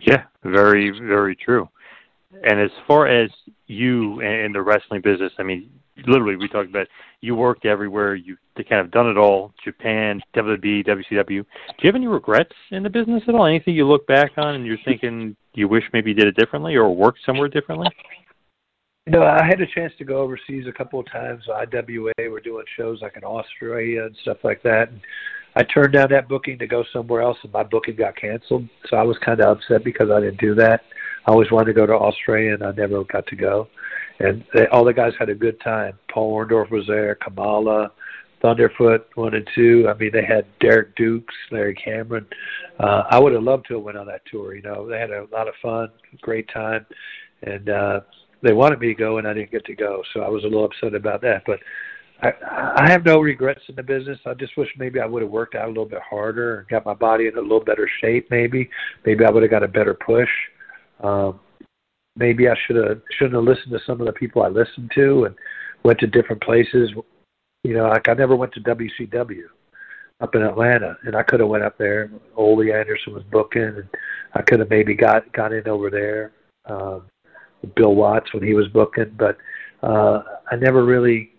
[0.00, 1.68] Yeah, very, very true.
[2.42, 3.30] And as far as
[3.66, 5.70] you in the wrestling business, I mean,
[6.06, 6.88] literally, we talked about
[7.20, 8.14] you worked everywhere.
[8.14, 8.36] You
[8.68, 11.26] kind of done it all: Japan, WWE, WCW.
[11.26, 11.44] Do you
[11.84, 13.46] have any regrets in the business at all?
[13.46, 16.74] Anything you look back on and you're thinking you wish maybe you did it differently
[16.74, 17.88] or worked somewhere differently?
[19.06, 21.44] You know, I had a chance to go overseas a couple of times.
[21.46, 24.88] IWA were doing shows like in Australia and stuff like that.
[24.88, 25.00] And
[25.56, 28.66] I turned down that booking to go somewhere else, and my booking got canceled.
[28.88, 30.80] So I was kind of upset because I didn't do that.
[31.26, 33.68] I always wanted to go to Australia, and I never got to go.
[34.20, 35.98] And they, all the guys had a good time.
[36.12, 37.90] Paul Orndorff was there, Kamala,
[38.42, 39.86] Thunderfoot one and two.
[39.88, 42.26] I mean, they had Derek Dukes, Larry Cameron.
[42.78, 44.54] Uh, I would have loved to have went on that tour.
[44.54, 45.88] You know, they had a lot of fun,
[46.20, 46.84] great time,
[47.42, 48.00] and uh,
[48.42, 50.46] they wanted me to go and I didn't get to go, so I was a
[50.46, 51.44] little upset about that.
[51.46, 51.60] But
[52.22, 52.32] I,
[52.76, 54.18] I have no regrets in the business.
[54.26, 56.84] I just wish maybe I would have worked out a little bit harder and got
[56.84, 58.28] my body in a little better shape.
[58.30, 58.68] Maybe,
[59.06, 60.28] maybe I would have got a better push.
[61.02, 61.40] Um,
[62.16, 65.24] maybe I should have shouldn't have listened to some of the people I listened to
[65.24, 65.34] and
[65.82, 66.90] went to different places.
[67.62, 69.44] You know, like I never went to WCW
[70.20, 72.10] up in Atlanta, and I could have went up there.
[72.36, 73.88] Ole Anderson was booking, and
[74.34, 76.32] I could have maybe got got in over there.
[76.66, 77.02] Um,
[77.76, 79.38] Bill Watts when he was booking, but
[79.82, 81.32] uh, I never really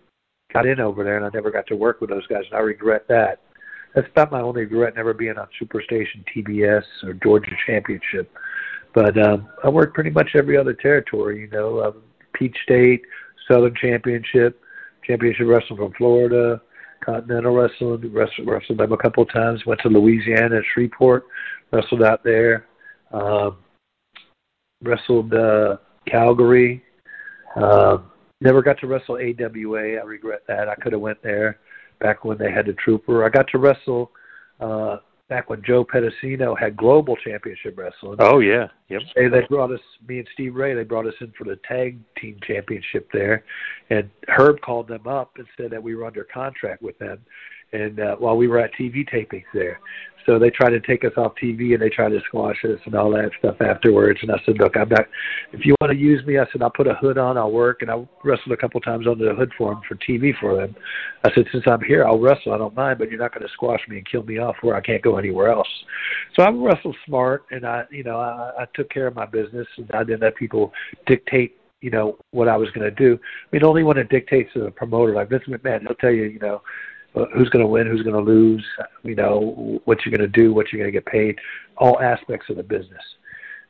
[0.54, 2.62] got in over there, and I never got to work with those guys, and I
[2.62, 3.42] regret that.
[3.94, 8.32] That's about my only regret, never being on Superstation, TBS, or Georgia Championship.
[8.96, 12.02] But um, I worked pretty much every other territory, you know, um,
[12.34, 13.02] Peach State,
[13.48, 14.62] Southern Championship,
[15.06, 16.62] Championship Wrestling from Florida,
[17.04, 21.26] Continental Wrestling, wrestled, wrestled them a couple of times, went to Louisiana, Shreveport,
[21.72, 22.66] wrestled out there.
[23.12, 23.58] Um,
[24.82, 25.78] wrestled uh,
[26.08, 26.84] Calgary.
[27.56, 27.98] Uh,
[28.42, 29.98] never got to wrestle AWA.
[29.98, 30.70] I regret that.
[30.70, 31.60] I could have went there
[32.00, 33.26] back when they had the Trooper.
[33.26, 34.12] I got to wrestle
[34.60, 34.98] uh,
[35.28, 38.18] back when Joe Pedicino had Global Championship Wrestling.
[38.20, 39.02] Oh yeah, yep.
[39.16, 42.00] They, they brought us, me and Steve Ray, they brought us in for the tag
[42.20, 43.44] team championship there,
[43.90, 47.20] and Herb called them up and said that we were under contract with them,
[47.74, 49.80] and uh, while we were at TV tapings there.
[50.26, 52.96] So they tried to take us off TV and they tried to squash us and
[52.96, 54.20] all that stuff afterwards.
[54.24, 55.06] And I said, look, I'm not.
[55.54, 57.84] If you want to use me, I said I'll put a hood on, I'll work,
[57.84, 60.76] and I wrestled a couple times under the hood for them for TV for them.
[61.24, 62.54] I said since I'm here, I'll wrestle.
[62.54, 64.76] I don't mind, but you're not going to squash me and kill me off where
[64.76, 65.68] I can't go anywhere else.
[66.36, 69.68] So I wrestled smart, and I, you know, I, I took care of my business,
[69.78, 70.74] and I didn't let people
[71.06, 73.20] dictate you know what I was going to do.
[73.22, 76.24] I mean, only when it dictates to the promoter, like Vince McMahon, he'll tell you,
[76.24, 76.64] you know,
[77.16, 78.66] Uh, who's going to win, who's going to lose,
[79.04, 81.38] you know, what you're going to do, what you're going to get paid,
[81.78, 83.02] all aspects of the business.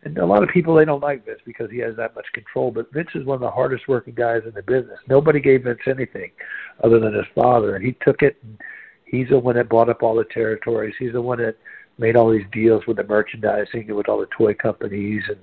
[0.04, 2.72] And a lot of people they don't like Vince because he has that much control.
[2.72, 5.00] But Vince is one of the hardest working guys in the business.
[5.10, 6.32] Nobody gave Vince anything
[6.84, 8.38] other than his father, and he took it.
[8.44, 8.60] And
[9.06, 10.94] he's the one that bought up all the territories.
[11.00, 11.56] He's the one that
[11.98, 15.38] made all these deals with the merchandising and with all the toy companies and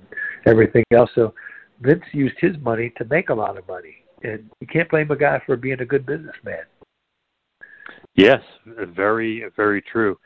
[0.45, 1.09] everything else.
[1.15, 1.33] So
[1.81, 5.15] Vince used his money to make a lot of money, and you can't blame a
[5.15, 6.63] guy for being a good businessman.
[8.15, 10.17] Yes, very, very true.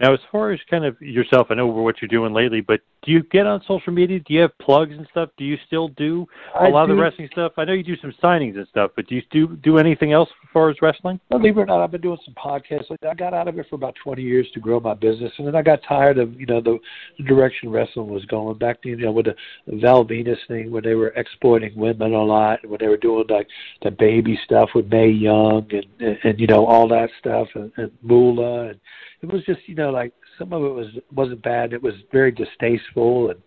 [0.00, 3.12] Now, as far as kind of yourself, I know what you're doing lately, but do
[3.12, 4.18] you get on social media?
[4.18, 5.30] Do you have plugs and stuff?
[5.38, 6.26] Do you still do
[6.56, 6.92] a I lot do.
[6.92, 7.52] of the wrestling stuff?
[7.56, 10.28] I know you do some signings and stuff, but do you do do anything else
[10.42, 11.20] as far as wrestling?
[11.30, 12.90] Believe it or not, I've been doing some podcasts.
[13.08, 15.54] I got out of it for about 20 years to grow my business, and then
[15.54, 16.78] I got tired of you know the,
[17.16, 18.58] the direction wrestling was going.
[18.58, 19.36] Back to you know with the,
[19.68, 23.24] the Val Venis thing, when they were exploiting women a lot, when they were doing
[23.28, 23.46] like
[23.82, 27.70] the baby stuff with Mae Young and and, and you know all that stuff, and,
[27.76, 28.80] and Moolah, and
[29.22, 31.72] it was just you know like some of it was wasn't bad.
[31.72, 33.40] It was very distasteful, and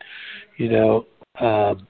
[0.58, 1.06] you know.
[1.40, 1.88] um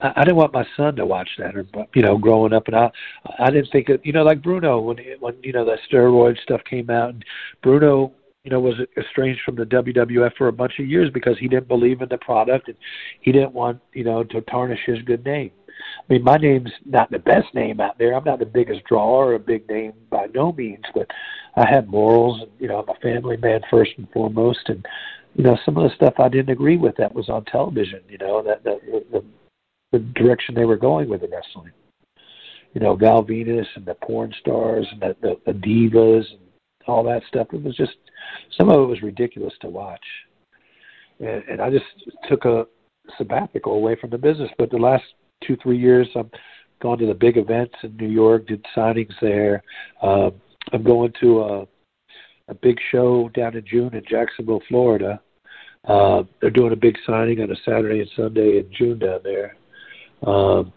[0.00, 1.64] I, I didn't want my son to watch that, or
[1.94, 2.90] you know, growing up, and I,
[3.38, 4.00] I didn't think it.
[4.04, 7.24] You know, like Bruno when he, when you know that steroid stuff came out, and
[7.62, 8.12] Bruno,
[8.44, 11.68] you know, was estranged from the WWF for a bunch of years because he didn't
[11.68, 12.76] believe in the product, and
[13.20, 15.52] he didn't want you know to tarnish his good name.
[15.68, 18.14] I mean, my name's not the best name out there.
[18.14, 21.06] I'm not the biggest drawer or a big name by no means, but
[21.56, 24.84] I have morals, and you know, I'm a family man first and foremost, and
[25.34, 28.00] you know, some of the stuff I didn't agree with that was on television.
[28.08, 29.24] You know, that that the, the
[29.92, 31.72] the direction they were going with the wrestling.
[32.74, 36.40] You know, Val Venis and the porn stars and the, the, the divas and
[36.86, 37.48] all that stuff.
[37.52, 37.92] It was just
[38.58, 40.04] some of it was ridiculous to watch,
[41.20, 41.84] and, and I just
[42.28, 42.66] took a
[43.18, 44.50] sabbatical away from the business.
[44.58, 45.04] But the last
[45.46, 46.30] two three years, I've
[46.80, 49.62] gone to the big events in New York, did signings there.
[50.02, 50.30] Uh,
[50.72, 51.66] I'm going to a
[52.48, 55.20] a big show down in June in Jacksonville, Florida.
[55.86, 59.56] Uh, they're doing a big signing on a Saturday and Sunday in June down there.
[60.26, 60.72] Um,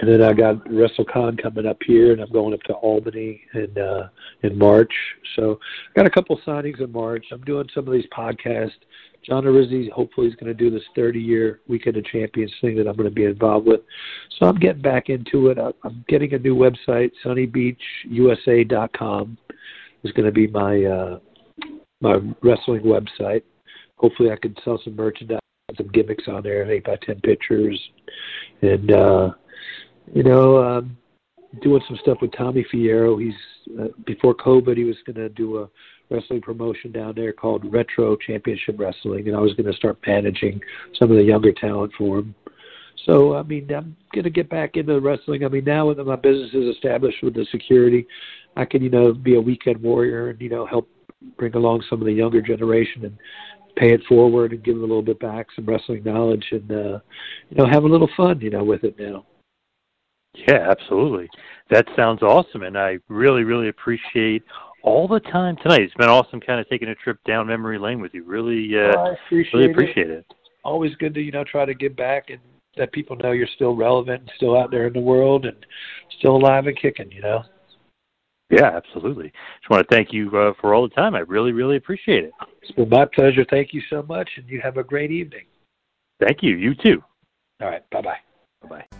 [0.00, 3.76] and then I got WrestleCon coming up here, and I'm going up to Albany in
[3.78, 4.08] uh,
[4.42, 4.92] in March.
[5.36, 5.58] So
[5.90, 7.26] I got a couple signings in March.
[7.32, 8.70] I'm doing some of these podcasts.
[9.26, 12.88] John Arezzi hopefully is going to do this 30 year Weekend of Champions thing that
[12.88, 13.80] I'm going to be involved with.
[14.38, 15.58] So I'm getting back into it.
[15.58, 19.38] I'm getting a new website, sandybeachusa.com
[20.02, 21.18] is going to be my uh,
[22.00, 23.42] my wrestling website.
[23.96, 25.40] Hopefully, I can sell some merchandise,
[25.76, 27.78] some gimmicks on there, eight by ten pictures,
[28.62, 29.30] and uh,
[30.12, 30.96] you know, um,
[31.62, 33.22] doing some stuff with Tommy Fierro.
[33.22, 33.34] He's
[33.78, 35.68] uh, before COVID, he was going to do a
[36.10, 40.60] wrestling promotion down there called Retro Championship Wrestling, and I was going to start managing
[40.98, 42.34] some of the younger talent for him.
[43.06, 45.44] So I mean, I'm going to get back into wrestling.
[45.44, 48.06] I mean, now that my business is established with the security,
[48.56, 50.88] I can you know be a weekend warrior and you know help
[51.38, 53.16] bring along some of the younger generation and
[53.76, 56.98] pay it forward and give them a little bit back, some wrestling knowledge, and uh,
[57.48, 59.24] you know have a little fun you know with it now.
[60.34, 61.28] Yeah, absolutely.
[61.70, 64.44] That sounds awesome, and I really, really appreciate
[64.82, 65.82] all the time tonight.
[65.82, 68.24] It's been awesome, kind of taking a trip down memory lane with you.
[68.24, 70.26] Really, uh, I appreciate really appreciate it.
[70.64, 72.38] Always good to you know try to give back and
[72.76, 75.56] let people know you're still relevant and still out there in the world and
[76.18, 77.10] still alive and kicking.
[77.10, 77.42] You know.
[78.50, 79.32] Yeah, absolutely.
[79.60, 81.14] Just want to thank you uh, for all the time.
[81.14, 82.32] I really, really appreciate it.
[82.62, 83.44] It's been my pleasure.
[83.48, 85.44] Thank you so much, and you have a great evening.
[86.20, 86.56] Thank you.
[86.56, 87.02] You too.
[87.60, 87.88] All right.
[87.90, 88.18] Bye bye.
[88.62, 88.99] Bye bye.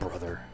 [0.00, 0.49] brother.